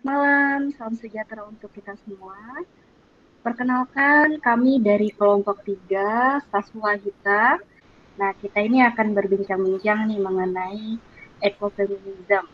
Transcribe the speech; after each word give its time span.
Selamat 0.00 0.16
malam, 0.16 0.60
salam 0.80 0.96
sejahtera 0.96 1.44
untuk 1.44 1.68
kita 1.76 1.92
semua. 2.08 2.64
Perkenalkan, 3.44 4.40
kami 4.40 4.80
dari 4.80 5.12
kelompok 5.12 5.60
3, 5.60 6.40
Saswa 6.48 6.96
Hita. 6.96 7.60
Nah, 8.16 8.32
kita 8.32 8.64
ini 8.64 8.80
akan 8.80 9.12
berbincang-bincang 9.12 10.08
nih 10.08 10.16
mengenai 10.24 10.96
ekofeminisme 11.44 12.48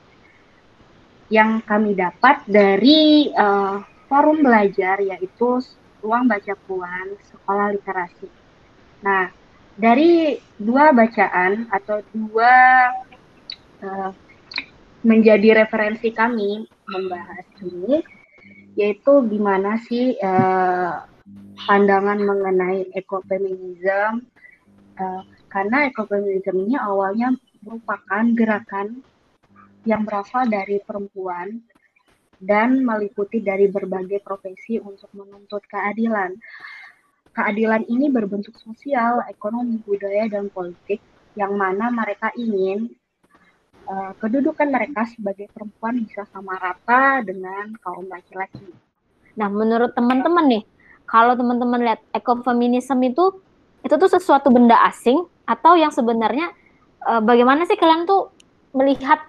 yang 1.30 1.62
kami 1.62 1.95
dapat 1.95 2.43
dari 2.50 3.30
uh, 3.30 3.79
forum 4.11 4.43
belajar, 4.43 4.99
yaitu 4.99 5.63
Ruang 6.03 6.26
Baca 6.26 6.54
Puan 6.67 7.14
Sekolah 7.31 7.71
Literasi. 7.71 8.26
Nah, 9.07 9.31
dari 9.79 10.35
dua 10.58 10.90
bacaan 10.90 11.71
atau 11.71 12.03
dua 12.11 12.90
uh, 13.86 14.25
menjadi 15.07 15.63
referensi 15.63 16.11
kami 16.11 16.67
membahas 16.91 17.46
ini 17.63 18.03
yaitu 18.75 19.23
gimana 19.31 19.79
sih 19.87 20.19
uh, 20.19 21.07
pandangan 21.71 22.19
mengenai 22.19 22.91
ekofeminisme 22.91 24.27
uh, 24.99 25.23
karena 25.46 25.87
ekofeminisme 25.89 26.59
ini 26.59 26.75
awalnya 26.75 27.31
merupakan 27.63 28.25
gerakan 28.35 29.01
yang 29.87 30.03
berasal 30.03 30.43
dari 30.51 30.82
perempuan 30.82 31.63
dan 32.43 32.83
meliputi 32.83 33.41
dari 33.41 33.70
berbagai 33.70 34.20
profesi 34.20 34.77
untuk 34.77 35.09
menuntut 35.17 35.62
keadilan. 35.70 36.37
Keadilan 37.33 37.87
ini 37.89 38.12
berbentuk 38.12 38.59
sosial, 38.61 39.25
ekonomi, 39.31 39.81
budaya, 39.87 40.29
dan 40.29 40.53
politik 40.53 41.01
yang 41.39 41.57
mana 41.57 41.89
mereka 41.89 42.33
ingin 42.37 42.93
uh, 43.86 44.12
kedudukan 44.19 44.69
mereka 44.69 45.06
sebagai 45.08 45.47
perempuan 45.55 46.03
bisa 46.03 46.27
sama 46.31 46.59
rata 46.59 47.23
dengan 47.23 47.73
kaum 47.81 48.06
laki-laki. 48.11 48.67
Nah, 49.39 49.48
menurut 49.48 49.95
teman-teman 49.95 50.45
nih, 50.48 50.62
kalau 51.06 51.39
teman-teman 51.39 51.81
lihat 51.83 52.01
ekofeminisme 52.11 52.98
itu 53.07 53.41
itu 53.87 53.95
tuh 53.95 54.11
sesuatu 54.11 54.51
benda 54.51 54.75
asing 54.91 55.23
atau 55.47 55.79
yang 55.79 55.95
sebenarnya 55.95 56.51
uh, 57.07 57.23
bagaimana 57.23 57.62
sih 57.70 57.79
kalian 57.79 58.03
tuh 58.05 58.34
melihat 58.75 59.23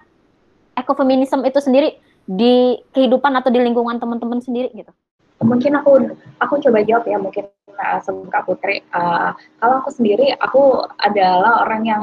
ekofeminisme 0.74 1.46
itu 1.46 1.62
sendiri 1.62 1.94
di 2.28 2.76
kehidupan 2.92 3.32
atau 3.38 3.48
di 3.48 3.62
lingkungan 3.62 4.02
teman-teman 4.02 4.42
sendiri 4.42 4.74
gitu? 4.74 4.90
Mungkin 5.38 5.78
aku 5.78 6.18
aku 6.42 6.54
coba 6.66 6.82
jawab 6.82 7.06
ya 7.06 7.16
mungkin 7.16 7.46
uh, 7.78 7.98
sebelum 8.02 8.26
Kak 8.28 8.44
Putri. 8.50 8.82
Uh, 8.90 9.30
kalau 9.62 9.80
aku 9.80 9.94
sendiri 9.94 10.34
aku 10.42 10.82
adalah 10.98 11.62
orang 11.62 11.82
yang 11.86 12.02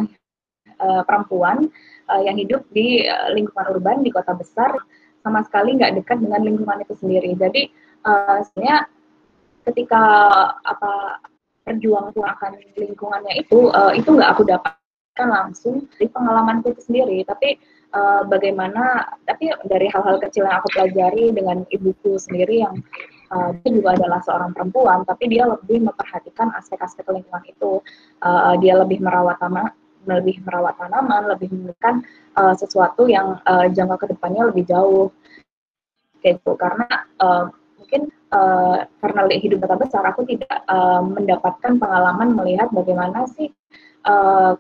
uh, 0.80 1.04
perempuan 1.04 1.68
uh, 2.10 2.22
yang 2.22 2.38
hidup 2.38 2.66
di 2.72 3.06
uh, 3.06 3.34
lingkungan 3.34 3.66
urban 3.72 4.02
di 4.06 4.10
kota 4.14 4.34
besar 4.34 4.74
sama 5.26 5.42
sekali 5.42 5.74
nggak 5.78 6.02
dekat 6.02 6.22
dengan 6.22 6.42
lingkungan 6.46 6.86
itu 6.86 6.94
sendiri. 7.02 7.34
Jadi 7.34 7.74
uh, 8.06 8.46
sebenarnya 8.46 8.86
ketika 9.66 10.04
apa 10.62 11.18
perjuangan 11.66 12.14
akan 12.14 12.52
lingkungannya 12.78 13.34
itu 13.42 13.74
uh, 13.74 13.90
itu 13.98 14.06
nggak 14.14 14.38
aku 14.38 14.46
dapatkan 14.46 15.28
langsung 15.28 15.90
di 15.98 16.06
pengalamanku 16.06 16.78
itu 16.78 16.82
sendiri, 16.86 17.26
tapi 17.26 17.58
uh, 17.98 18.22
bagaimana 18.30 19.10
tapi 19.26 19.50
dari 19.66 19.90
hal-hal 19.90 20.22
kecil 20.22 20.46
yang 20.46 20.62
aku 20.62 20.70
pelajari 20.78 21.34
dengan 21.34 21.66
ibuku 21.74 22.22
sendiri 22.22 22.62
yang 22.62 22.78
uh, 23.34 23.50
dia 23.66 23.72
juga 23.74 23.98
adalah 23.98 24.22
seorang 24.22 24.54
perempuan, 24.54 25.02
tapi 25.10 25.26
dia 25.34 25.50
lebih 25.50 25.90
memperhatikan 25.90 26.54
aspek-aspek 26.54 27.10
lingkungan 27.10 27.42
itu, 27.50 27.82
uh, 28.22 28.54
dia 28.62 28.78
lebih 28.78 29.02
merawat 29.02 29.42
tanah 29.42 29.74
lebih 30.06 30.42
merawat 30.46 30.78
tanaman, 30.78 31.34
lebih 31.34 31.50
memberikan 31.50 32.06
uh, 32.38 32.54
sesuatu 32.54 33.10
yang 33.10 33.42
uh, 33.44 33.66
jangka 33.70 34.06
ke 34.06 34.06
depannya 34.14 34.54
lebih 34.54 34.64
jauh, 34.70 35.10
gitu. 36.22 36.52
Karena 36.58 36.88
uh, 37.22 37.50
mungkin 37.78 38.10
uh, 38.34 38.86
karena 39.02 39.22
hidup 39.34 39.66
kota 39.66 39.76
besar, 39.78 40.04
aku 40.06 40.26
tidak 40.26 40.66
uh, 40.70 41.02
mendapatkan 41.02 41.78
pengalaman 41.78 42.34
melihat 42.34 42.70
bagaimana 42.74 43.30
sih 43.34 43.50
uh, 44.10 44.58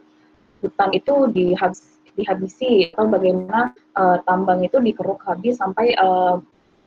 hutan 0.61 0.89
itu 0.93 1.29
dihabis, 1.33 1.81
dihabisi 2.17 2.93
atau 2.93 3.09
bagaimana 3.09 3.73
uh, 3.97 4.17
tambang 4.25 4.61
itu 4.65 4.81
dikeruk 4.81 5.21
habis 5.25 5.57
sampai 5.61 5.93
uh, 5.97 6.41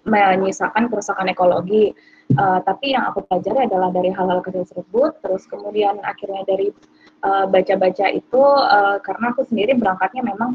menyisakan 0.06 0.90
kerusakan 0.90 1.30
ekologi. 1.30 1.94
Uh, 2.36 2.60
tapi 2.60 2.92
yang 2.92 3.08
aku 3.08 3.24
pelajari 3.24 3.72
adalah 3.72 3.88
dari 3.88 4.12
hal-hal 4.12 4.44
kecil 4.44 4.68
tersebut, 4.68 5.16
terus 5.24 5.48
kemudian 5.48 5.96
akhirnya 6.04 6.44
dari 6.44 6.68
Eh, 6.68 6.97
baca-baca 7.22 8.06
uh, 8.06 8.14
itu 8.14 8.42
uh, 8.44 8.96
karena 9.02 9.34
aku 9.34 9.42
sendiri 9.46 9.74
berangkatnya 9.74 10.22
memang 10.22 10.54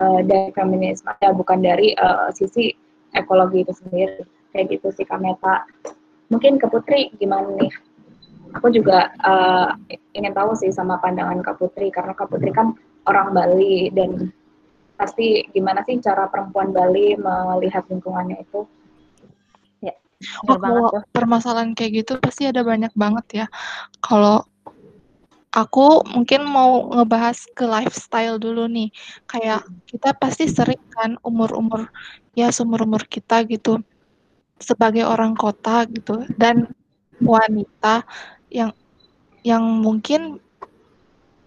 uh, 0.00 0.20
dari 0.24 0.48
feminisme 0.56 1.12
ya 1.20 1.30
bukan 1.36 1.60
dari 1.60 1.92
uh, 1.96 2.32
sisi 2.32 2.72
ekologi 3.12 3.64
itu 3.64 3.74
sendiri. 3.76 4.22
Kayak 4.50 4.66
gitu 4.80 4.88
sih 4.90 5.06
Kameta 5.06 5.62
mungkin 6.30 6.56
ke 6.56 6.66
Putri 6.70 7.10
gimana 7.18 7.50
nih? 7.58 7.70
Aku 8.58 8.66
juga 8.74 9.14
uh, 9.22 9.78
ingin 10.14 10.34
tahu 10.34 10.58
sih 10.58 10.74
sama 10.74 10.98
pandangan 10.98 11.38
Kak 11.42 11.62
Putri 11.62 11.90
karena 11.94 12.14
Kak 12.18 12.34
Putri 12.34 12.50
kan 12.50 12.74
orang 13.06 13.30
Bali 13.30 13.94
dan 13.94 14.34
pasti 14.98 15.46
gimana 15.54 15.86
sih 15.86 16.02
cara 16.02 16.26
perempuan 16.26 16.74
Bali 16.74 17.14
melihat 17.14 17.86
lingkungannya 17.86 18.42
itu? 18.42 18.66
Ya 19.86 19.94
oh, 20.50 20.58
kalau 20.58 20.90
permasalahan 21.14 21.78
kayak 21.78 22.02
gitu 22.02 22.18
pasti 22.18 22.50
ada 22.50 22.66
banyak 22.66 22.90
banget 22.98 23.26
ya. 23.44 23.46
Kalau 24.02 24.42
Aku 25.50 26.06
mungkin 26.06 26.46
mau 26.46 26.94
ngebahas 26.94 27.42
ke 27.58 27.66
lifestyle 27.66 28.38
dulu 28.38 28.70
nih. 28.70 28.94
Kayak 29.26 29.66
kita 29.90 30.14
pasti 30.14 30.46
sering 30.46 30.78
kan 30.94 31.18
umur-umur 31.26 31.90
ya 32.38 32.54
seumur-umur 32.54 33.02
kita 33.10 33.42
gitu 33.50 33.82
sebagai 34.62 35.02
orang 35.02 35.34
kota 35.34 35.82
gitu 35.90 36.22
dan 36.38 36.70
wanita 37.18 38.06
yang 38.46 38.70
yang 39.42 39.64
mungkin 39.82 40.38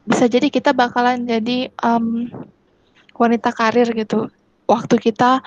bisa 0.04 0.28
jadi 0.28 0.52
kita 0.52 0.76
bakalan 0.76 1.24
jadi 1.24 1.72
um, 1.80 2.28
wanita 3.16 3.56
karir 3.56 3.88
gitu. 3.96 4.28
Waktu 4.68 5.00
kita 5.00 5.40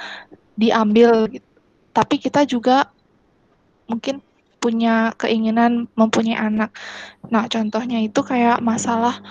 diambil 0.56 1.28
gitu. 1.28 1.49
Tapi 1.93 2.16
kita 2.16 2.49
juga 2.49 2.89
mungkin 3.84 4.25
punya 4.66 5.15
keinginan 5.15 5.87
mempunyai 5.94 6.34
anak. 6.34 6.75
Nah, 7.31 7.47
contohnya 7.47 8.03
itu 8.03 8.19
kayak 8.27 8.59
masalah 8.59 9.22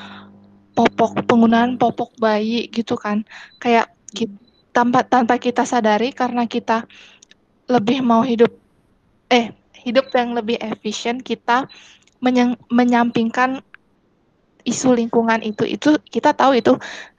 popok 0.71 1.27
penggunaan 1.27 1.75
popok 1.75 2.15
bayi 2.15 2.71
gitu 2.71 2.95
kan. 2.95 3.27
Kayak 3.59 3.91
kita, 4.15 4.31
tanpa 4.71 5.03
tanpa 5.03 5.35
kita 5.35 5.67
sadari 5.67 6.15
karena 6.15 6.47
kita 6.47 6.87
lebih 7.67 7.99
mau 7.99 8.23
hidup 8.23 8.55
eh 9.27 9.51
hidup 9.75 10.07
yang 10.15 10.31
lebih 10.31 10.55
efisien 10.63 11.19
kita 11.19 11.67
menyang, 12.23 12.55
menyampingkan 12.71 13.59
isu 14.63 14.95
lingkungan 14.95 15.43
itu 15.43 15.67
itu 15.67 15.99
kita 16.07 16.31
tahu 16.31 16.57
itu 16.57 16.73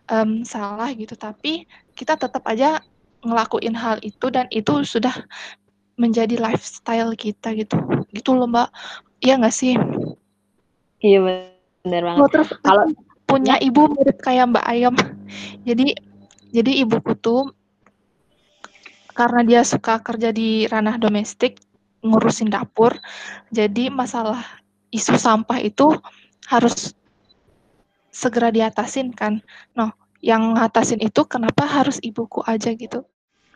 um, 0.09 0.43
salah 0.43 0.91
gitu 0.97 1.15
tapi 1.15 1.69
kita 1.95 2.19
tetap 2.19 2.43
aja 2.49 2.83
ngelakuin 3.23 3.75
hal 3.75 4.03
itu 4.03 4.27
dan 4.31 4.47
itu 4.51 4.83
sudah 4.83 5.15
menjadi 5.97 6.37
lifestyle 6.37 7.13
kita 7.17 7.53
gitu. 7.57 7.77
Gitu 8.13 8.31
loh 8.33 8.49
mbak. 8.49 8.69
Iya 9.21 9.41
nggak 9.41 9.57
sih? 9.57 9.75
Iya 11.01 11.19
benar 11.83 12.03
banget. 12.05 12.21
Oh, 12.21 12.29
terus 12.29 12.49
kalau 12.61 12.87
punya 13.27 13.57
ibu 13.59 13.89
mirip 13.93 14.21
kayak 14.21 14.53
mbak 14.53 14.65
ayam. 14.65 14.95
Jadi 15.69 15.97
jadi 16.55 16.73
ibuku 16.87 17.13
tuh 17.19 17.51
karena 19.13 19.43
dia 19.43 19.61
suka 19.67 19.99
kerja 19.99 20.31
di 20.31 20.69
ranah 20.69 21.01
domestik 21.01 21.59
ngurusin 22.05 22.53
dapur 22.53 22.95
jadi 23.51 23.91
masalah 23.91 24.45
isu 24.95 25.19
sampah 25.19 25.59
itu 25.59 25.91
harus 26.47 26.95
segera 28.17 28.49
diatasin 28.49 29.13
kan. 29.13 29.45
Nah 29.77 29.93
yang 30.25 30.57
ngatasin 30.57 31.05
itu 31.05 31.29
kenapa 31.29 31.69
harus 31.69 32.01
ibuku 32.01 32.41
aja 32.49 32.73
gitu. 32.73 33.05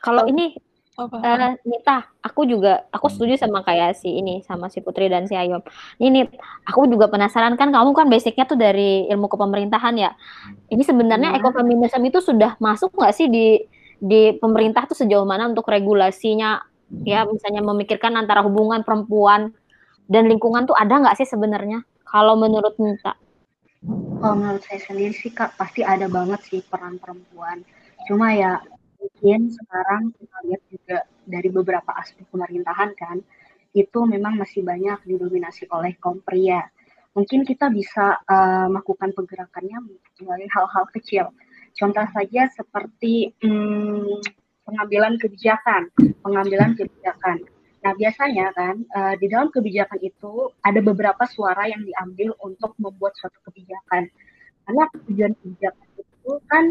Kalau 0.04 0.28
ini 0.28 0.60
Uh, 0.98 1.54
Nita, 1.64 2.12
aku 2.20 2.44
juga 2.44 2.84
aku 2.90 3.08
setuju 3.08 3.38
sama 3.40 3.62
kayak 3.64 3.96
si 3.96 4.10
ini 4.10 4.42
sama 4.44 4.68
si 4.68 4.82
Putri 4.84 5.08
dan 5.08 5.24
si 5.24 5.38
Ayom. 5.38 5.62
Ini 5.96 6.28
aku 6.66 6.90
juga 6.90 7.08
penasaran 7.08 7.54
kan 7.54 7.72
kamu 7.72 7.94
kan 7.94 8.06
basicnya 8.10 8.44
tuh 8.44 8.58
dari 8.58 9.06
ilmu 9.08 9.30
kepemerintahan 9.30 9.94
ya. 9.96 10.10
Ini 10.68 10.82
sebenarnya 10.82 11.32
hmm. 11.32 11.38
ekofeminisme 11.40 12.04
itu 12.04 12.20
sudah 12.20 12.58
masuk 12.60 12.92
nggak 12.92 13.14
sih 13.16 13.30
di 13.30 13.64
di 14.00 14.34
pemerintah 14.36 14.84
tuh 14.84 14.98
sejauh 14.98 15.24
mana 15.24 15.48
untuk 15.48 15.68
regulasinya 15.68 16.64
ya 17.06 17.22
misalnya 17.28 17.62
memikirkan 17.62 18.16
antara 18.18 18.42
hubungan 18.42 18.82
perempuan 18.82 19.54
dan 20.10 20.26
lingkungan 20.26 20.66
tuh 20.66 20.74
ada 20.74 21.00
nggak 21.00 21.16
sih 21.22 21.28
sebenarnya 21.28 21.86
kalau 22.02 22.34
menurut 22.34 22.74
Nita? 22.82 23.14
Kalau 24.20 24.36
menurut 24.36 24.60
saya 24.66 24.82
sendiri 24.82 25.14
sih 25.14 25.30
kak 25.30 25.54
pasti 25.54 25.86
ada 25.86 26.10
banget 26.10 26.42
sih 26.44 26.60
peran 26.66 26.98
perempuan. 26.98 27.62
Cuma 28.10 28.34
ya 28.34 28.60
mungkin 29.00 29.48
sekarang 29.48 30.12
kita 30.12 30.36
lihat 30.44 30.62
juga 30.68 30.98
dari 31.24 31.48
beberapa 31.48 31.90
aspek 31.96 32.28
pemerintahan 32.28 32.92
kan, 32.94 33.16
itu 33.72 33.98
memang 34.04 34.36
masih 34.36 34.60
banyak 34.60 35.00
didominasi 35.08 35.66
oleh 35.72 35.96
kaum 35.96 36.20
pria. 36.20 36.68
Mungkin 37.16 37.42
kita 37.42 37.72
bisa 37.74 38.22
uh, 38.22 38.70
melakukan 38.70 39.10
pergerakannya 39.16 39.78
melalui 40.22 40.50
hal-hal 40.52 40.84
kecil. 40.94 41.34
Contoh 41.74 42.06
saja 42.14 42.46
seperti 42.54 43.34
hmm, 43.42 44.22
pengambilan 44.66 45.18
kebijakan, 45.18 45.90
pengambilan 46.22 46.78
kebijakan. 46.78 47.42
Nah, 47.80 47.92
biasanya 47.96 48.52
kan 48.52 48.76
uh, 48.92 49.14
di 49.16 49.26
dalam 49.26 49.48
kebijakan 49.48 49.98
itu 50.04 50.52
ada 50.60 50.80
beberapa 50.84 51.24
suara 51.26 51.66
yang 51.66 51.82
diambil 51.82 52.36
untuk 52.44 52.76
membuat 52.78 53.16
suatu 53.18 53.40
kebijakan. 53.48 54.06
Karena 54.68 54.84
tujuan 55.08 55.32
kebijakan 55.34 55.88
itu 55.98 56.32
kan 56.46 56.64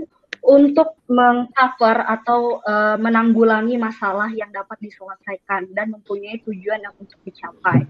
untuk 0.44 0.96
mengcover 1.12 2.04
atau 2.08 2.64
uh, 2.64 2.96
menanggulangi 2.96 3.76
masalah 3.76 4.32
yang 4.32 4.50
dapat 4.50 4.80
diselesaikan 4.80 5.72
dan 5.76 5.92
mempunyai 5.92 6.40
tujuan 6.48 6.80
yang 6.80 6.96
untuk 6.98 7.20
dicapai. 7.28 7.84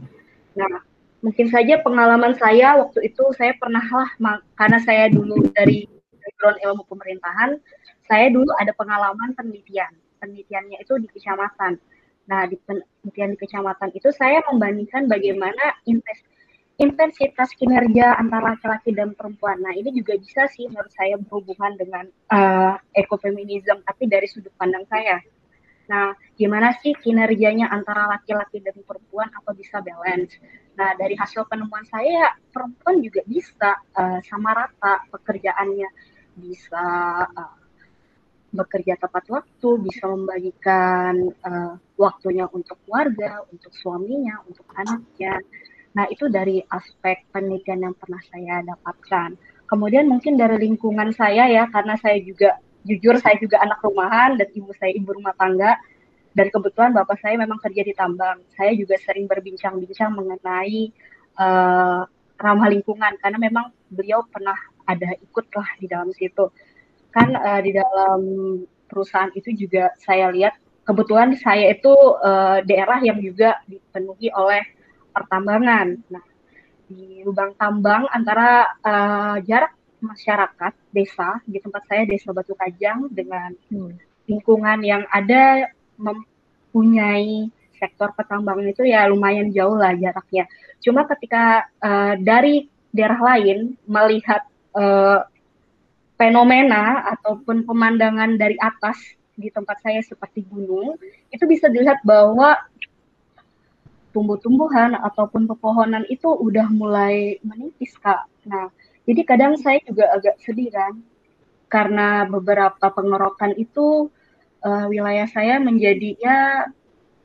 Nah, 0.58 0.82
mungkin 1.22 1.48
saja 1.52 1.80
pengalaman 1.84 2.34
saya 2.36 2.80
waktu 2.80 3.12
itu 3.14 3.24
saya 3.38 3.54
pernah 3.60 3.84
lah 3.84 4.10
karena 4.58 4.80
saya 4.82 5.12
dulu 5.14 5.50
dari 5.54 5.86
background 6.20 6.58
ilmu 6.66 6.84
pemerintahan, 6.90 7.62
saya 8.10 8.34
dulu 8.34 8.50
ada 8.58 8.74
pengalaman 8.74 9.38
penelitian. 9.38 9.94
Penelitiannya 10.20 10.84
itu 10.84 11.00
di 11.00 11.08
kecamatan 11.08 11.80
Nah, 12.30 12.46
di 12.46 12.56
penelitian 12.62 13.34
di 13.34 13.38
kecamatan 13.42 13.90
itu 13.98 14.14
saya 14.14 14.46
membandingkan 14.46 15.10
bagaimana 15.10 15.82
intensitas 16.80 17.52
kinerja 17.60 18.16
antara 18.16 18.56
laki-laki 18.56 18.96
dan 18.96 19.12
perempuan. 19.12 19.60
Nah, 19.60 19.76
ini 19.76 19.92
juga 19.92 20.16
bisa 20.16 20.48
sih 20.48 20.72
menurut 20.72 20.90
saya 20.96 21.20
berhubungan 21.20 21.76
dengan 21.76 22.06
uh, 22.32 22.80
ekofeminisme, 22.96 23.84
tapi 23.84 24.08
dari 24.08 24.26
sudut 24.32 24.56
pandang 24.56 24.88
saya. 24.88 25.20
Nah, 25.92 26.16
gimana 26.40 26.72
sih 26.80 26.96
kinerjanya 26.96 27.68
antara 27.68 28.08
laki-laki 28.08 28.64
dan 28.64 28.80
perempuan 28.88 29.28
apa 29.36 29.52
bisa 29.52 29.84
balance? 29.84 30.40
Nah, 30.80 30.96
dari 30.96 31.20
hasil 31.20 31.44
penemuan 31.52 31.84
saya, 31.92 32.32
perempuan 32.56 33.04
juga 33.04 33.28
bisa 33.28 33.76
uh, 34.00 34.24
sama 34.24 34.56
rata 34.56 35.04
pekerjaannya, 35.12 35.90
bisa 36.40 36.86
uh, 37.28 37.60
bekerja 38.56 38.96
tepat 38.96 39.26
waktu, 39.30 39.70
bisa 39.84 40.08
membagikan 40.08 41.34
uh, 41.44 41.76
waktunya 42.00 42.48
untuk 42.50 42.80
keluarga, 42.88 43.44
untuk 43.52 43.74
suaminya, 43.76 44.42
untuk 44.48 44.66
anaknya. 44.74 45.44
Nah, 45.98 46.06
itu 46.10 46.30
dari 46.30 46.62
aspek 46.70 47.26
penelitian 47.34 47.90
yang 47.90 47.96
pernah 47.98 48.22
saya 48.30 48.62
dapatkan. 48.66 49.36
Kemudian 49.70 50.10
mungkin 50.10 50.38
dari 50.38 50.58
lingkungan 50.70 51.14
saya 51.14 51.50
ya, 51.50 51.70
karena 51.70 51.98
saya 51.98 52.18
juga 52.22 52.58
jujur 52.86 53.18
saya 53.22 53.36
juga 53.42 53.62
anak 53.62 53.82
rumahan 53.84 54.38
dan 54.38 54.48
ibu 54.54 54.72
saya 54.78 54.94
ibu 54.94 55.10
rumah 55.14 55.34
tangga. 55.38 55.78
Dan 56.38 56.54
kebetulan 56.54 56.94
bapak 56.94 57.18
saya 57.20 57.36
memang 57.42 57.58
kerja 57.58 57.82
di 57.82 57.94
tambang. 57.98 58.38
Saya 58.54 58.72
juga 58.78 58.96
sering 59.02 59.26
berbincang-bincang 59.26 60.14
mengenai 60.14 60.94
uh, 61.42 62.06
ramah 62.40 62.70
lingkungan 62.72 63.20
karena 63.20 63.38
memang 63.38 63.74
beliau 63.92 64.24
pernah 64.32 64.56
ada 64.88 65.14
ikutlah 65.20 65.68
di 65.78 65.86
dalam 65.86 66.10
situ 66.16 66.50
kan 67.14 67.34
uh, 67.36 67.62
di 67.62 67.74
dalam 67.74 68.22
perusahaan 68.90 69.30
itu 69.34 69.54
juga 69.54 69.94
saya 70.02 70.30
lihat 70.34 70.58
kebetulan 70.86 71.36
saya 71.38 71.74
itu 71.74 71.94
uh, 72.22 72.62
daerah 72.66 73.02
yang 73.02 73.20
juga 73.22 73.60
dipenuhi 73.70 74.30
oleh 74.34 74.64
pertambangan. 75.20 76.00
Nah, 76.08 76.24
di 76.88 77.22
lubang 77.22 77.54
tambang 77.60 78.08
antara 78.10 78.66
uh, 78.82 79.38
jarak 79.44 79.76
masyarakat 80.00 80.74
desa 80.96 81.44
di 81.44 81.60
tempat 81.60 81.84
saya 81.86 82.08
desa 82.08 82.32
Batu 82.32 82.56
Kajang 82.56 83.12
dengan 83.12 83.52
hmm. 83.70 84.26
lingkungan 84.32 84.80
yang 84.82 85.04
ada 85.12 85.70
mempunyai 86.00 87.52
sektor 87.76 88.12
pertambangan 88.16 88.68
itu 88.72 88.84
ya 88.88 89.08
lumayan 89.08 89.52
jauh 89.52 89.76
lah 89.76 89.96
jaraknya. 89.96 90.48
Cuma 90.84 91.08
ketika 91.08 91.68
uh, 91.80 92.16
dari 92.20 92.68
daerah 92.92 93.36
lain 93.36 93.78
melihat 93.88 94.44
uh, 94.76 95.24
fenomena 96.20 97.16
ataupun 97.16 97.64
pemandangan 97.64 98.36
dari 98.36 98.60
atas 98.60 98.98
di 99.40 99.48
tempat 99.48 99.80
saya 99.80 100.04
seperti 100.04 100.44
gunung, 100.44 101.00
itu 101.32 101.44
bisa 101.48 101.72
dilihat 101.72 102.04
bahwa 102.04 102.60
tumbuh-tumbuhan 104.20 105.00
ataupun 105.00 105.48
pepohonan 105.48 106.04
itu 106.12 106.28
udah 106.28 106.68
mulai 106.76 107.40
menipis, 107.40 107.96
Kak. 108.04 108.28
Nah, 108.44 108.68
jadi 109.08 109.24
kadang 109.24 109.56
saya 109.56 109.80
juga 109.88 110.12
agak 110.12 110.36
sedih 110.44 110.68
kan, 110.76 111.00
karena 111.72 112.28
beberapa 112.28 112.92
pengerokan 112.92 113.56
itu 113.56 114.12
uh, 114.68 114.86
wilayah 114.92 115.24
saya 115.32 115.56
menjadi 115.64 116.20
ya 116.20 116.68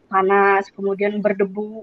panas, 0.07 0.71
kemudian 0.71 1.19
berdebu, 1.19 1.83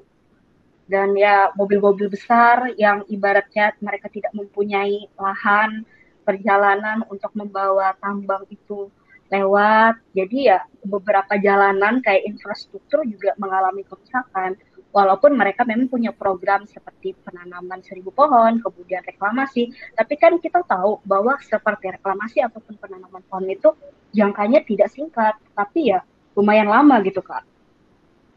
dan 0.88 1.12
ya 1.20 1.52
mobil-mobil 1.60 2.08
besar 2.08 2.72
yang 2.80 3.04
ibaratnya 3.12 3.76
mereka 3.84 4.08
tidak 4.08 4.32
mempunyai 4.32 5.12
lahan, 5.20 5.84
perjalanan 6.24 7.04
untuk 7.12 7.36
membawa 7.36 7.92
tambang 8.00 8.48
itu 8.48 8.88
lewat. 9.28 10.00
Jadi 10.16 10.52
ya 10.52 10.64
beberapa 10.84 11.36
jalanan 11.40 12.00
kayak 12.00 12.28
infrastruktur 12.28 13.04
juga 13.08 13.36
mengalami 13.36 13.84
kerusakan. 13.84 14.56
Walaupun 14.92 15.40
mereka 15.40 15.64
memang 15.64 15.88
punya 15.88 16.12
program 16.12 16.68
seperti 16.68 17.16
penanaman 17.24 17.80
seribu 17.80 18.12
pohon, 18.12 18.60
kemudian 18.60 19.00
reklamasi, 19.08 19.72
tapi 19.96 20.20
kan 20.20 20.36
kita 20.36 20.68
tahu 20.68 21.00
bahwa 21.08 21.40
seperti 21.40 21.96
reklamasi 21.96 22.44
ataupun 22.44 22.76
penanaman 22.76 23.24
pohon 23.32 23.48
itu 23.48 23.72
jangkanya 24.12 24.60
tidak 24.68 24.92
singkat, 24.92 25.40
tapi 25.56 25.96
ya 25.96 26.04
lumayan 26.36 26.68
lama 26.68 27.00
gitu 27.08 27.24
kak. 27.24 27.48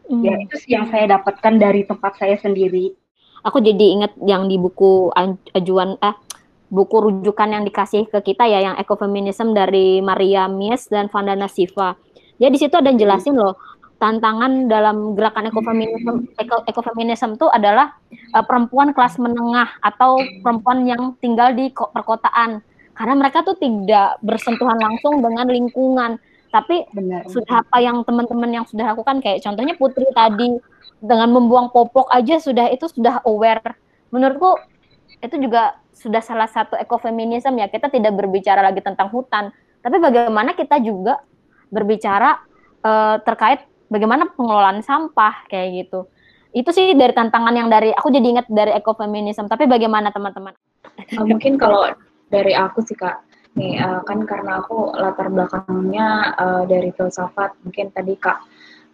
Hmm. 0.07 0.23
Ya 0.23 0.39
itu 0.39 0.55
sih 0.61 0.79
yang 0.79 0.87
saya 0.87 1.19
dapatkan 1.19 1.53
dari 1.59 1.83
tempat 1.83 2.15
saya 2.15 2.39
sendiri. 2.39 2.95
Aku 3.45 3.61
jadi 3.61 3.99
ingat 3.99 4.15
yang 4.25 4.47
di 4.49 4.57
buku 4.57 5.13
ajuan 5.53 5.99
eh 6.01 6.15
buku 6.71 6.97
rujukan 6.97 7.49
yang 7.51 7.63
dikasih 7.67 8.09
ke 8.09 8.33
kita 8.33 8.49
ya 8.49 8.71
yang 8.71 8.75
ekofeminisme 8.81 9.53
dari 9.53 10.01
Maria 10.01 10.49
Mies 10.49 10.89
dan 10.89 11.11
Vandana 11.13 11.45
Siva. 11.45 11.93
Ya 12.35 12.51
di 12.51 12.59
situ 12.59 12.75
ada 12.75 12.91
yang 12.91 12.99
jelasin 12.99 13.37
loh 13.37 13.55
tantangan 13.95 14.67
dalam 14.67 15.15
gerakan 15.15 15.47
ekofeminisme 15.49 16.27
eko, 16.35 16.67
ekofeminisme 16.67 17.39
itu 17.39 17.47
adalah 17.47 17.95
uh, 18.35 18.43
perempuan 18.43 18.91
kelas 18.91 19.15
menengah 19.17 19.71
atau 19.79 20.19
perempuan 20.43 20.83
yang 20.83 21.15
tinggal 21.23 21.55
di 21.55 21.71
perkotaan. 21.71 22.59
Karena 22.95 23.13
mereka 23.15 23.43
tuh 23.43 23.59
tidak 23.59 24.19
bersentuhan 24.23 24.79
langsung 24.79 25.19
dengan 25.19 25.47
lingkungan. 25.47 26.19
Tapi 26.51 26.87
Benar. 26.95 27.27
sudah 27.27 27.67
apa 27.67 27.83
yang 27.83 28.07
teman-teman 28.07 28.47
yang 28.47 28.65
sudah 28.67 28.95
lakukan 28.95 29.19
kayak 29.19 29.43
contohnya 29.43 29.75
Putri 29.75 30.07
tadi 30.15 30.55
dengan 31.03 31.27
membuang 31.35 31.67
popok 31.67 32.07
aja 32.15 32.39
sudah 32.39 32.71
itu 32.71 32.87
sudah 32.87 33.19
aware. 33.27 33.75
Menurutku 34.15 34.55
itu 35.19 35.35
juga 35.39 35.75
sudah 35.91 36.23
salah 36.23 36.47
satu 36.47 36.79
ekofeminisme 36.79 37.59
ya. 37.59 37.67
Kita 37.67 37.91
tidak 37.91 38.15
berbicara 38.15 38.63
lagi 38.63 38.79
tentang 38.79 39.11
hutan. 39.11 39.51
Tapi 39.83 39.99
bagaimana 39.99 40.55
kita 40.55 40.79
juga 40.79 41.19
berbicara 41.67 42.39
uh, 42.87 43.19
terkait 43.19 43.67
bagaimana 43.95 44.27
pengelolaan 44.35 44.83
sampah 44.83 45.47
kayak 45.47 45.87
gitu. 45.87 46.11
Itu 46.51 46.75
sih 46.75 46.91
dari 46.95 47.15
tantangan 47.15 47.55
yang 47.55 47.71
dari 47.71 47.95
aku 47.95 48.11
jadi 48.11 48.27
ingat 48.35 48.47
dari 48.51 48.75
ekofeminisme 48.75 49.47
tapi 49.47 49.67
bagaimana 49.71 50.11
teman-teman? 50.11 50.51
Uh, 51.15 51.23
mungkin 51.23 51.55
kalau 51.55 51.87
dari 52.27 52.51
aku 52.51 52.83
sih 52.83 52.99
kak. 52.99 53.23
Nih 53.55 53.79
uh, 53.79 54.03
kan 54.03 54.27
karena 54.27 54.59
aku 54.59 54.91
latar 54.99 55.31
belakangnya 55.31 56.35
uh, 56.35 56.63
dari 56.67 56.91
filsafat 56.91 57.55
mungkin 57.63 57.87
tadi 57.95 58.19
kak 58.19 58.43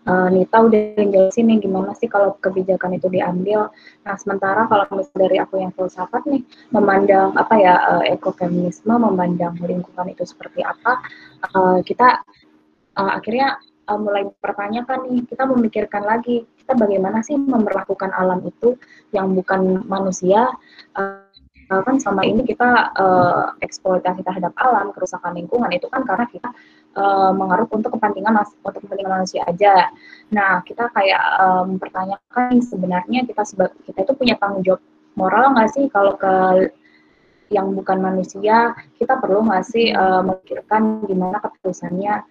uh, 0.07 0.27
Nita 0.29 0.57
udah 0.61 0.97
jelasin 0.97 1.49
nih 1.49 1.57
gimana 1.61 1.93
sih 1.97 2.09
kalau 2.09 2.37
kebijakan 2.41 2.97
itu 2.97 3.07
diambil. 3.11 3.69
Nah, 4.05 4.15
sementara 4.17 4.65
kalau 4.65 4.85
misalnya 4.93 5.19
dari 5.27 5.37
aku 5.41 5.55
yang 5.61 5.71
filsafat 5.75 6.23
nih, 6.25 6.41
memandang 6.73 7.35
apa 7.37 7.55
ya 7.57 7.75
uh, 7.77 8.03
ekofeminisme, 8.05 8.91
memandang 8.91 9.57
lingkungan 9.61 10.07
itu 10.09 10.23
seperti 10.25 10.65
apa, 10.65 11.01
uh, 11.53 11.79
kita 11.85 12.21
uh, 12.97 13.11
akhirnya 13.17 13.57
uh, 13.91 13.99
mulai 13.99 14.31
pertanyakan 14.39 15.11
nih, 15.11 15.27
kita 15.27 15.43
memikirkan 15.43 16.07
lagi, 16.07 16.47
kita 16.63 16.79
bagaimana 16.79 17.19
sih 17.19 17.35
memperlakukan 17.35 18.15
alam 18.15 18.39
itu 18.47 18.79
yang 19.11 19.35
bukan 19.35 19.83
manusia, 19.83 20.47
uh, 20.95 21.27
kan 21.71 21.95
selama 21.99 22.27
ini 22.27 22.43
kita 22.43 22.91
uh, 22.99 23.55
eksploitasi 23.63 24.23
terhadap 24.27 24.51
alam, 24.59 24.91
kerusakan 24.91 25.35
lingkungan 25.39 25.71
itu 25.71 25.87
kan 25.87 26.03
karena 26.03 26.27
kita 26.27 26.51
uh, 26.99 27.31
mengaruh 27.31 27.67
untuk 27.71 27.95
kepentingan 27.95 28.35
untuk 28.63 28.83
kepentingan 28.83 29.23
manusia 29.23 29.41
aja. 29.47 29.87
Nah, 30.35 30.59
kita 30.67 30.91
kayak 30.91 31.23
uh, 31.39 31.63
mempertanyakan 31.63 32.59
sebenarnya 32.59 33.23
kita 33.23 33.43
sebab 33.47 33.71
kita 33.87 34.03
itu 34.03 34.13
punya 34.15 34.35
tanggung 34.35 34.63
jawab 34.67 34.83
moral 35.15 35.55
nggak 35.55 35.71
sih 35.71 35.87
kalau 35.91 36.19
ke 36.19 36.31
yang 37.51 37.71
bukan 37.75 37.99
manusia? 37.99 38.75
Kita 38.99 39.19
perlu 39.19 39.43
nggak 39.47 39.63
sih 39.67 39.95
uh, 39.95 40.23
memikirkan 40.23 41.07
gimana 41.07 41.39
keputusannya 41.39 42.23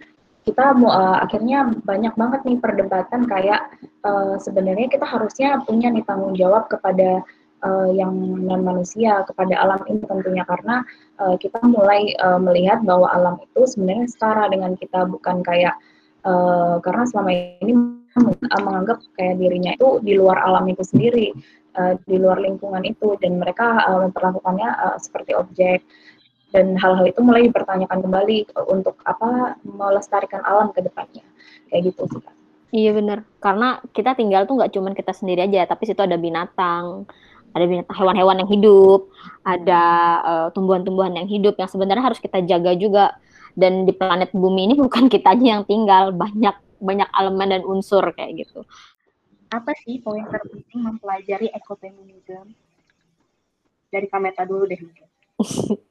kita 0.45 0.73
uh, 0.73 1.19
akhirnya 1.21 1.69
banyak 1.85 2.15
banget 2.17 2.41
nih 2.49 2.59
perdebatan 2.59 3.29
kayak 3.29 3.71
uh, 4.05 4.41
sebenarnya 4.41 4.89
kita 4.89 5.05
harusnya 5.05 5.61
punya 5.69 5.93
nih 5.93 6.05
tanggung 6.09 6.33
jawab 6.33 6.67
kepada 6.73 7.21
uh, 7.61 7.89
yang 7.93 8.13
non 8.45 8.65
manusia 8.65 9.21
kepada 9.29 9.57
alam 9.61 9.81
ini 9.89 10.01
tentunya. 10.05 10.45
Karena 10.49 10.81
uh, 11.21 11.37
kita 11.37 11.61
mulai 11.65 12.17
uh, 12.21 12.41
melihat 12.41 12.81
bahwa 12.85 13.13
alam 13.13 13.37
itu 13.45 13.69
sebenarnya 13.69 14.09
setara 14.09 14.49
dengan 14.49 14.77
kita 14.81 15.05
bukan 15.09 15.45
kayak 15.45 15.77
uh, 16.25 16.81
karena 16.81 17.05
selama 17.05 17.31
ini 17.61 17.73
menganggap 18.51 18.99
kayak 19.15 19.39
dirinya 19.39 19.77
itu 19.77 20.03
di 20.03 20.19
luar 20.19 20.43
alam 20.43 20.67
itu 20.67 20.83
sendiri 20.83 21.31
uh, 21.79 21.95
di 22.09 22.17
luar 22.17 22.41
lingkungan 22.41 22.83
itu. 22.89 23.13
Dan 23.21 23.37
mereka 23.37 23.85
uh, 23.85 24.09
memperlakukannya 24.09 24.71
uh, 24.73 24.97
seperti 24.97 25.37
objek 25.37 25.85
dan 26.51 26.75
hal-hal 26.79 27.07
itu 27.07 27.21
mulai 27.23 27.47
dipertanyakan 27.47 28.03
kembali 28.03 28.51
untuk 28.71 28.99
apa 29.07 29.59
melestarikan 29.63 30.43
alam 30.43 30.75
ke 30.75 30.83
depannya. 30.83 31.23
kayak 31.71 31.95
gitu 31.95 32.03
sih 32.11 32.23
Iya 32.71 32.95
benar, 32.95 33.27
karena 33.43 33.83
kita 33.91 34.15
tinggal 34.15 34.47
tuh 34.47 34.55
nggak 34.55 34.71
cuma 34.71 34.95
kita 34.95 35.11
sendiri 35.11 35.43
aja, 35.43 35.67
tapi 35.67 35.91
situ 35.91 35.99
ada 36.07 36.15
binatang, 36.15 37.03
ada 37.51 37.65
binatang 37.67 37.97
hewan-hewan 37.99 38.47
yang 38.47 38.51
hidup, 38.51 39.11
ada 39.43 39.83
uh, 40.23 40.47
tumbuhan-tumbuhan 40.55 41.19
yang 41.19 41.27
hidup 41.27 41.59
yang 41.59 41.67
sebenarnya 41.67 42.07
harus 42.07 42.23
kita 42.23 42.39
jaga 42.47 42.71
juga. 42.79 43.19
Dan 43.59 43.83
di 43.83 43.91
planet 43.91 44.31
bumi 44.31 44.71
ini 44.71 44.75
bukan 44.87 45.11
kita 45.11 45.35
aja 45.35 45.59
yang 45.59 45.67
tinggal, 45.67 46.15
banyak 46.15 46.55
banyak 46.79 47.11
elemen 47.11 47.59
dan 47.59 47.63
unsur 47.67 48.07
kayak 48.15 48.47
gitu. 48.47 48.63
Apa 49.51 49.75
sih 49.83 49.99
poin 49.99 50.23
terpenting 50.31 50.79
mempelajari 50.87 51.51
ekofeminisme? 51.51 52.55
Dari 53.91 54.07
Kameta 54.07 54.47
dulu 54.47 54.71
deh 54.71 54.79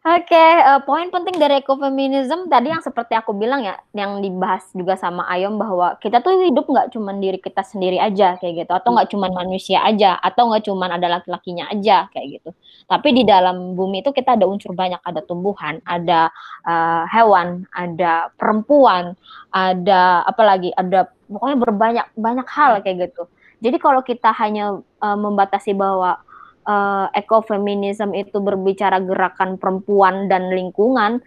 Oke, 0.00 0.32
okay, 0.32 0.52
uh, 0.64 0.80
eh, 0.80 0.80
poin 0.88 1.12
penting 1.12 1.36
dari 1.36 1.60
ekofeminisme 1.60 2.48
tadi 2.48 2.72
yang 2.72 2.80
seperti 2.80 3.12
aku 3.12 3.36
bilang 3.36 3.60
ya, 3.60 3.76
yang 3.92 4.24
dibahas 4.24 4.64
juga 4.72 4.96
sama 4.96 5.28
Ayom 5.28 5.60
bahwa 5.60 6.00
kita 6.00 6.24
tuh 6.24 6.40
hidup 6.40 6.64
nggak 6.72 6.88
cuma 6.96 7.12
diri 7.12 7.36
kita 7.36 7.60
sendiri 7.60 8.00
aja 8.00 8.40
kayak 8.40 8.64
gitu, 8.64 8.72
atau 8.72 8.96
nggak 8.96 9.12
cuma 9.12 9.28
manusia 9.28 9.84
aja, 9.84 10.16
atau 10.24 10.48
nggak 10.48 10.64
cuma 10.64 10.88
ada 10.88 11.04
laki-lakinya 11.20 11.68
aja 11.68 12.08
kayak 12.16 12.40
gitu. 12.40 12.50
Tapi 12.88 13.08
di 13.12 13.28
dalam 13.28 13.76
bumi 13.76 14.00
itu 14.00 14.08
kita 14.16 14.40
ada 14.40 14.48
unsur 14.48 14.72
banyak, 14.72 15.04
ada 15.04 15.20
tumbuhan, 15.20 15.84
ada 15.84 16.32
uh, 16.64 17.04
hewan, 17.04 17.68
ada 17.76 18.32
perempuan, 18.40 19.12
ada 19.52 20.24
apa 20.24 20.42
lagi, 20.48 20.72
ada 20.80 21.12
pokoknya 21.28 21.58
berbanyak 21.60 22.06
banyak 22.16 22.48
hal 22.48 22.80
kayak 22.80 23.12
gitu. 23.12 23.28
Jadi 23.60 23.76
kalau 23.76 24.00
kita 24.00 24.32
hanya 24.32 24.80
uh, 25.04 25.18
membatasi 25.20 25.76
bahwa 25.76 26.24
uh, 26.66 27.06
ekofeminisme 27.14 28.12
itu 28.16 28.40
berbicara 28.40 29.00
gerakan 29.00 29.56
perempuan 29.56 30.28
dan 30.28 30.50
lingkungan, 30.52 31.20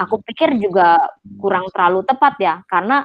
aku 0.00 0.20
pikir 0.24 0.56
juga 0.60 1.12
kurang 1.38 1.68
terlalu 1.72 2.04
tepat 2.08 2.34
ya, 2.40 2.54
karena 2.68 3.04